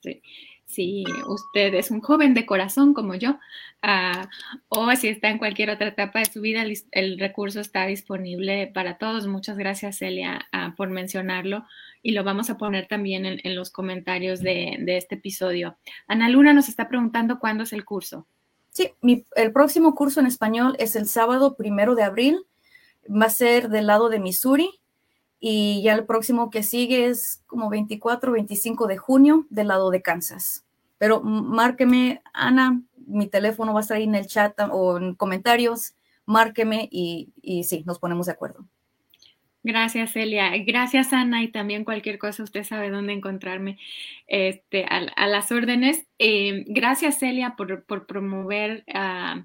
Si 0.66 1.04
usted 1.28 1.76
es 1.76 1.92
un 1.92 2.02
joven 2.02 2.34
de 2.34 2.48
corazón 2.48 2.96
como 2.96 3.14
yo, 3.14 3.38
uh, 3.84 4.26
o 4.70 4.96
si 4.96 5.10
está 5.10 5.30
en 5.30 5.38
cualquier 5.38 5.70
otra 5.70 5.90
etapa 5.90 6.20
de 6.20 6.26
su 6.26 6.42
vida, 6.42 6.66
el, 6.92 7.20
recurso 7.20 7.60
está 7.60 7.86
disponible 7.86 8.66
para 8.74 8.98
todos. 8.98 9.28
Muchas 9.28 9.56
gracias, 9.56 10.00
Celia, 10.00 10.48
uh, 10.52 10.74
por 10.76 10.90
mencionarlo. 10.90 11.66
Y 12.02 12.14
lo 12.14 12.24
vamos 12.24 12.50
a 12.50 12.58
poner 12.58 12.88
también 12.88 13.26
en, 13.26 13.56
los 13.56 13.70
comentarios 13.70 14.40
de, 14.40 14.84
este 14.88 15.16
episodio. 15.16 15.78
Ana 16.08 16.30
Luna 16.30 16.54
nos 16.54 16.68
está 16.68 16.90
preguntando 16.90 17.38
cuándo 17.38 17.64
es 17.64 17.74
el 17.74 17.86
curso. 17.86 18.28
Sí, 18.74 18.92
mi, 19.02 19.24
el 19.36 19.54
próximo 19.54 19.94
curso 19.94 20.20
en 20.20 20.26
español 20.26 20.76
es 20.80 20.96
el 20.96 21.08
sábado 21.08 21.56
primero 21.56 21.94
de 21.96 22.04
abril. 22.04 22.46
Va 23.10 23.28
a 23.28 23.30
ser 23.30 23.70
del 23.70 23.88
lado 23.88 24.10
de 24.10 24.20
Missouri. 24.20 24.82
Y 25.40 25.82
ya 25.84 25.94
el 25.94 26.06
próximo 26.06 26.50
que 26.50 26.64
sigue 26.64 27.06
es 27.06 27.44
como 27.48 27.70
24, 27.70 28.32
25 28.32 28.88
de 28.88 28.98
junio 28.98 29.46
del 29.50 29.68
lado 29.68 29.92
de 29.92 30.02
Kansas. 30.02 30.66
Pero 30.98 31.22
márqueme, 31.22 32.24
Ana, 32.34 32.82
mi 33.06 33.28
teléfono 33.28 33.74
va 33.74 33.82
a 33.82 33.84
estar 33.84 33.98
ahí 33.98 34.04
en 34.04 34.16
el 34.16 34.26
chat 34.26 34.58
o 34.72 34.98
en 34.98 35.16
comentarios. 35.16 35.96
Márqueme 36.26 36.88
y, 36.92 37.34
y 37.42 37.66
sí, 37.66 37.84
nos 37.86 38.00
ponemos 38.00 38.26
de 38.26 38.32
acuerdo. 38.32 38.66
Gracias, 39.64 40.12
Celia. 40.12 40.52
Gracias, 40.66 41.14
Ana. 41.14 41.42
Y 41.42 41.48
también 41.48 41.86
cualquier 41.86 42.18
cosa, 42.20 42.44
usted 42.44 42.64
sabe 42.66 42.90
dónde 42.90 43.14
encontrarme 43.14 43.80
este, 44.28 44.86
a, 44.86 45.28
las 45.28 45.52
órdenes. 45.54 46.06
Eh, 46.20 46.66
gracias, 46.68 47.20
Celia, 47.20 47.56
por, 47.56 47.86
por 47.86 48.06
promover 48.06 48.84
uh, 48.94 49.42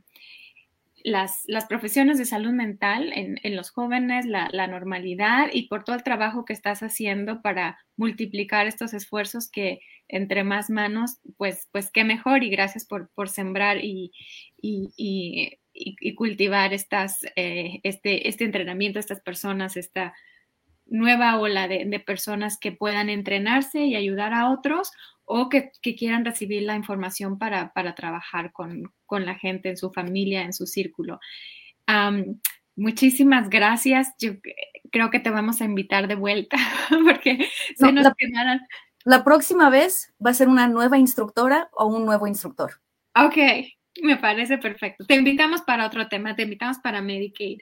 las, 1.04 1.44
las, 1.46 1.66
profesiones 1.66 2.18
de 2.18 2.24
salud 2.24 2.50
mental 2.50 3.12
en, 3.14 3.38
en 3.44 3.54
los 3.54 3.70
jóvenes, 3.70 4.26
la, 4.26 4.48
la, 4.50 4.66
normalidad 4.66 5.50
y 5.52 5.68
por 5.68 5.84
todo 5.84 5.94
el 5.94 6.02
trabajo 6.02 6.44
que 6.44 6.52
estás 6.52 6.82
haciendo 6.82 7.40
para 7.40 7.78
multiplicar 7.96 8.66
estos 8.66 8.94
esfuerzos 8.94 9.48
que 9.48 9.78
entre 10.08 10.42
más 10.42 10.68
manos, 10.68 11.18
pues, 11.36 11.68
pues 11.70 11.92
qué 11.92 12.02
mejor. 12.02 12.42
Y 12.42 12.50
gracias 12.50 12.84
por, 12.84 13.08
por 13.10 13.28
sembrar 13.28 13.78
y, 13.84 14.10
y 14.60 15.58
y, 15.79 15.97
y 16.01 16.14
cultivar 16.14 16.72
estas, 16.72 17.24
eh, 17.37 17.81
este, 17.83 18.29
este 18.29 18.45
entrenamiento, 18.45 18.99
estas 18.99 19.20
personas, 19.20 19.76
esta 19.76 20.14
nueva 20.87 21.39
ola 21.39 21.68
de, 21.68 21.85
de, 21.85 22.01
personas 22.01 22.59
que 22.59 22.72
puedan 22.72 23.11
entrenarse 23.11 23.81
y 23.81 23.95
ayudar 23.95 24.33
a 24.33 24.51
otros 24.51 24.91
o 25.24 25.49
que, 25.49 25.70
que 25.83 25.95
quieran 25.95 26.24
recibir 26.24 26.62
la 26.62 26.74
información 26.74 27.39
para, 27.39 27.72
para 27.72 27.95
trabajar 27.95 28.53
con, 28.53 28.93
con, 29.07 29.26
la 29.26 29.35
gente 29.35 29.68
en 29.68 29.76
su 29.76 29.93
familia, 29.93 30.43
en 30.43 30.55
su 30.55 30.66
círculo. 30.66 31.20
Um, 31.87 32.41
muchísimas 32.76 33.51
gracias. 33.51 34.14
Yo 34.18 34.33
creo 34.91 35.11
que 35.11 35.20
te 35.20 35.31
vamos 35.31 35.61
a 35.61 35.66
invitar 35.66 36.09
de 36.09 36.14
vuelta 36.14 36.57
porque 37.05 37.35
no, 37.79 37.89
se 37.89 37.93
nos 37.93 38.05
la, 38.05 38.14
quedaron. 38.16 38.61
La 39.05 39.22
próxima 39.22 39.68
vez 39.68 40.14
va 40.24 40.31
a 40.31 40.35
ser 40.35 40.49
una 40.49 40.66
nueva 40.66 40.99
instructora 40.99 41.68
o 41.72 41.87
un 41.87 42.07
nuevo 42.07 42.26
instructor. 42.26 42.81
Ok, 43.14 43.37
me 44.03 44.16
parece 44.16 44.59
perfecto. 44.59 45.05
Te 45.05 45.14
invitamos 45.14 45.62
para 45.62 45.86
otro 45.86 46.09
tema, 46.09 46.36
te 46.36 46.42
invitamos 46.42 46.78
para 46.78 47.03
Medicaid, 47.03 47.59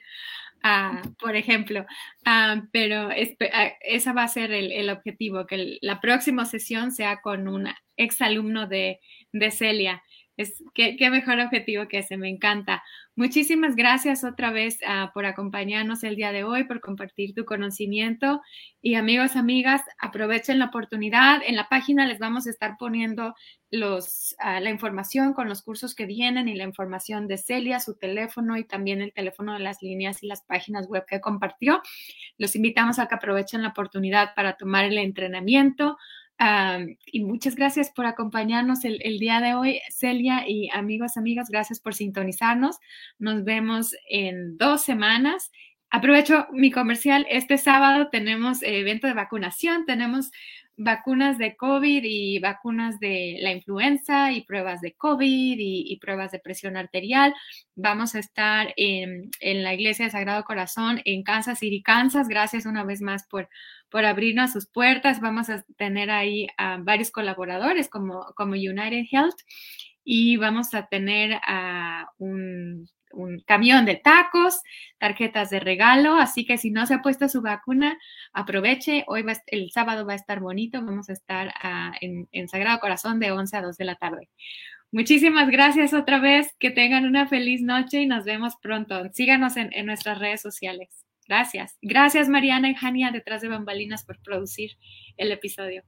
uh, 0.63 1.13
por 1.19 1.35
ejemplo, 1.35 1.85
uh, 2.25 2.61
pero 2.71 3.11
es, 3.11 3.31
uh, 3.31 3.71
ese 3.81 4.13
va 4.13 4.23
a 4.23 4.27
ser 4.27 4.51
el, 4.51 4.89
objetivo, 4.89 5.45
que 5.45 5.77
la 5.81 5.99
próxima 5.99 6.45
sesión 6.45 6.91
sea 6.91 7.21
con 7.21 7.47
un 7.47 7.67
exalumno 7.95 8.67
de, 8.67 8.99
de 9.31 9.51
Celia. 9.51 10.03
Es, 10.35 10.63
¿qué, 10.73 10.95
qué, 10.97 11.09
mejor 11.09 11.39
objetivo 11.39 11.87
que 11.87 11.99
ese, 11.99 12.17
me 12.17 12.29
encanta. 12.29 12.83
Muchísimas 13.17 13.75
gracias 13.75 14.23
otra 14.23 14.51
vez 14.51 14.77
uh, 14.83 15.11
por 15.11 15.25
acompañarnos 15.25 16.03
el 16.03 16.15
día 16.15 16.31
de 16.31 16.43
hoy, 16.43 16.65
por 16.65 16.81
compartir 16.81 17.33
tu 17.33 17.45
conocimiento. 17.45 18.43
Y 18.79 18.93
amigos, 18.93 19.35
amigas, 19.35 19.81
aprovechen 19.99 20.59
la 20.59 20.65
oportunidad. 20.65 21.41
En 21.43 21.55
la 21.55 21.67
página 21.67 22.05
les 22.05 22.19
vamos 22.19 22.45
a 22.45 22.51
estar 22.51 22.75
poniendo 22.77 23.33
los, 23.71 24.35
uh, 24.39 24.61
la 24.61 24.69
información 24.69 25.33
con 25.33 25.49
los 25.49 25.63
cursos 25.63 25.95
que 25.95 26.05
vienen 26.05 26.47
y 26.47 26.53
la 26.53 26.63
información 26.63 27.27
de 27.27 27.39
Celia, 27.39 27.79
su 27.79 27.95
teléfono 27.95 28.55
y 28.55 28.65
también 28.65 29.01
el 29.01 29.11
teléfono 29.11 29.53
de 29.53 29.61
las 29.61 29.81
líneas 29.81 30.21
y 30.21 30.27
las 30.27 30.43
páginas 30.43 30.85
web 30.87 31.03
que 31.07 31.19
compartió. 31.19 31.81
Los 32.37 32.55
invitamos 32.55 32.99
a 32.99 33.07
que 33.07 33.15
aprovechen 33.15 33.63
la 33.63 33.69
oportunidad 33.69 34.35
para 34.35 34.57
tomar 34.57 34.85
el 34.85 34.99
entrenamiento 34.99 35.97
Um, 36.39 36.95
y 37.05 37.23
muchas 37.23 37.55
gracias 37.55 37.89
por 37.89 38.05
acompañarnos 38.05 38.85
el, 38.85 38.99
el, 39.03 39.17
día 39.17 39.41
de 39.41 39.55
hoy, 39.55 39.81
Celia 39.89 40.47
y 40.47 40.69
amigos, 40.71 41.17
amigas, 41.17 41.49
gracias 41.49 41.79
por 41.79 41.95
sintonizarnos. 41.95 42.77
Nos 43.17 43.43
vemos 43.43 43.95
en 44.07 44.55
dos 44.57 44.83
semanas. 44.83 45.51
Aprovecho 45.89 46.47
mi 46.51 46.69
comercial. 46.69 47.25
Este 47.29 47.57
sábado 47.57 48.09
tenemos 48.11 48.61
evento 48.61 49.07
de 49.07 49.13
vacunación, 49.13 49.85
tenemos 49.85 50.31
vacunas 50.77 51.39
de 51.39 51.57
COVID 51.57 52.03
y 52.03 52.39
vacunas 52.39 52.99
de 52.99 53.37
la 53.41 53.51
influenza 53.51 54.31
y 54.31 54.43
pruebas 54.43 54.79
de 54.81 54.93
COVID 54.93 55.57
y, 55.59 55.97
pruebas 55.99 56.31
de 56.31 56.39
presión 56.39 56.77
arterial. 56.77 57.33
Vamos 57.75 58.15
a 58.15 58.19
estar 58.19 58.73
en, 58.77 59.31
la 59.41 59.73
Iglesia 59.73 60.05
de 60.05 60.11
Sagrado 60.11 60.43
Corazón 60.43 61.01
en 61.05 61.23
Kansas 61.23 61.59
City, 61.59 61.81
Kansas. 61.81 62.27
Gracias 62.27 62.65
una 62.65 62.83
vez 62.83 63.01
más 63.01 63.27
por, 63.27 63.49
por 63.89 64.05
abrirnos 64.05 64.53
sus 64.53 64.67
puertas. 64.67 65.19
Vamos 65.19 65.49
a 65.49 65.65
tener 65.77 66.11
ahí 66.11 66.47
varios 66.79 67.11
colaboradores 67.11 67.89
como, 67.89 68.33
como 68.35 68.53
United 68.53 69.05
Health 69.11 69.39
y 70.03 70.37
vamos 70.37 70.73
a 70.73 70.87
tener 70.87 71.39
a 71.43 72.11
un 72.17 72.87
un 73.17 73.39
camión 73.39 73.85
de 73.85 73.95
tacos, 73.95 74.61
tarjetas 74.97 75.49
de 75.49 75.59
regalo, 75.59 76.15
así 76.15 76.45
que 76.45 76.57
si 76.57 76.71
no 76.71 76.85
se 76.85 76.93
ha 76.93 77.01
puesto 77.01 77.27
su 77.27 77.41
vacuna, 77.41 77.97
aproveche, 78.31 79.03
hoy 79.07 79.23
va, 79.23 79.33
el 79.47 79.71
sábado 79.71 80.05
va 80.05 80.13
a 80.13 80.15
estar 80.15 80.39
bonito, 80.39 80.83
vamos 80.83 81.09
a 81.09 81.13
estar 81.13 81.53
en, 82.01 82.27
en, 82.31 82.47
Sagrado 82.47 82.79
Corazón 82.79 83.19
de 83.19 83.31
11 83.31 83.57
a 83.57 83.61
2 83.61 83.77
de 83.77 83.85
la 83.85 83.95
tarde. 83.95 84.29
Muchísimas 84.91 85.49
gracias 85.49 85.93
otra 85.93 86.19
vez, 86.19 86.55
que 86.59 86.71
tengan 86.71 87.05
una 87.05 87.27
feliz 87.27 87.61
noche 87.61 88.01
y 88.01 88.05
nos 88.05 88.23
vemos 88.23 88.55
pronto. 88.61 89.03
Síganos 89.13 89.57
en, 89.57 89.69
en 89.73 89.85
nuestras 89.85 90.19
redes 90.19 90.41
sociales. 90.41 90.89
Gracias. 91.27 91.77
Gracias 91.81 92.29
Mariana 92.29 92.69
y 92.69 92.75
Jania 92.75 93.11
detrás 93.11 93.41
de 93.41 93.49
bambalinas 93.49 94.05
por 94.05 94.21
producir 94.21 94.77
el 95.17 95.31
episodio. 95.31 95.83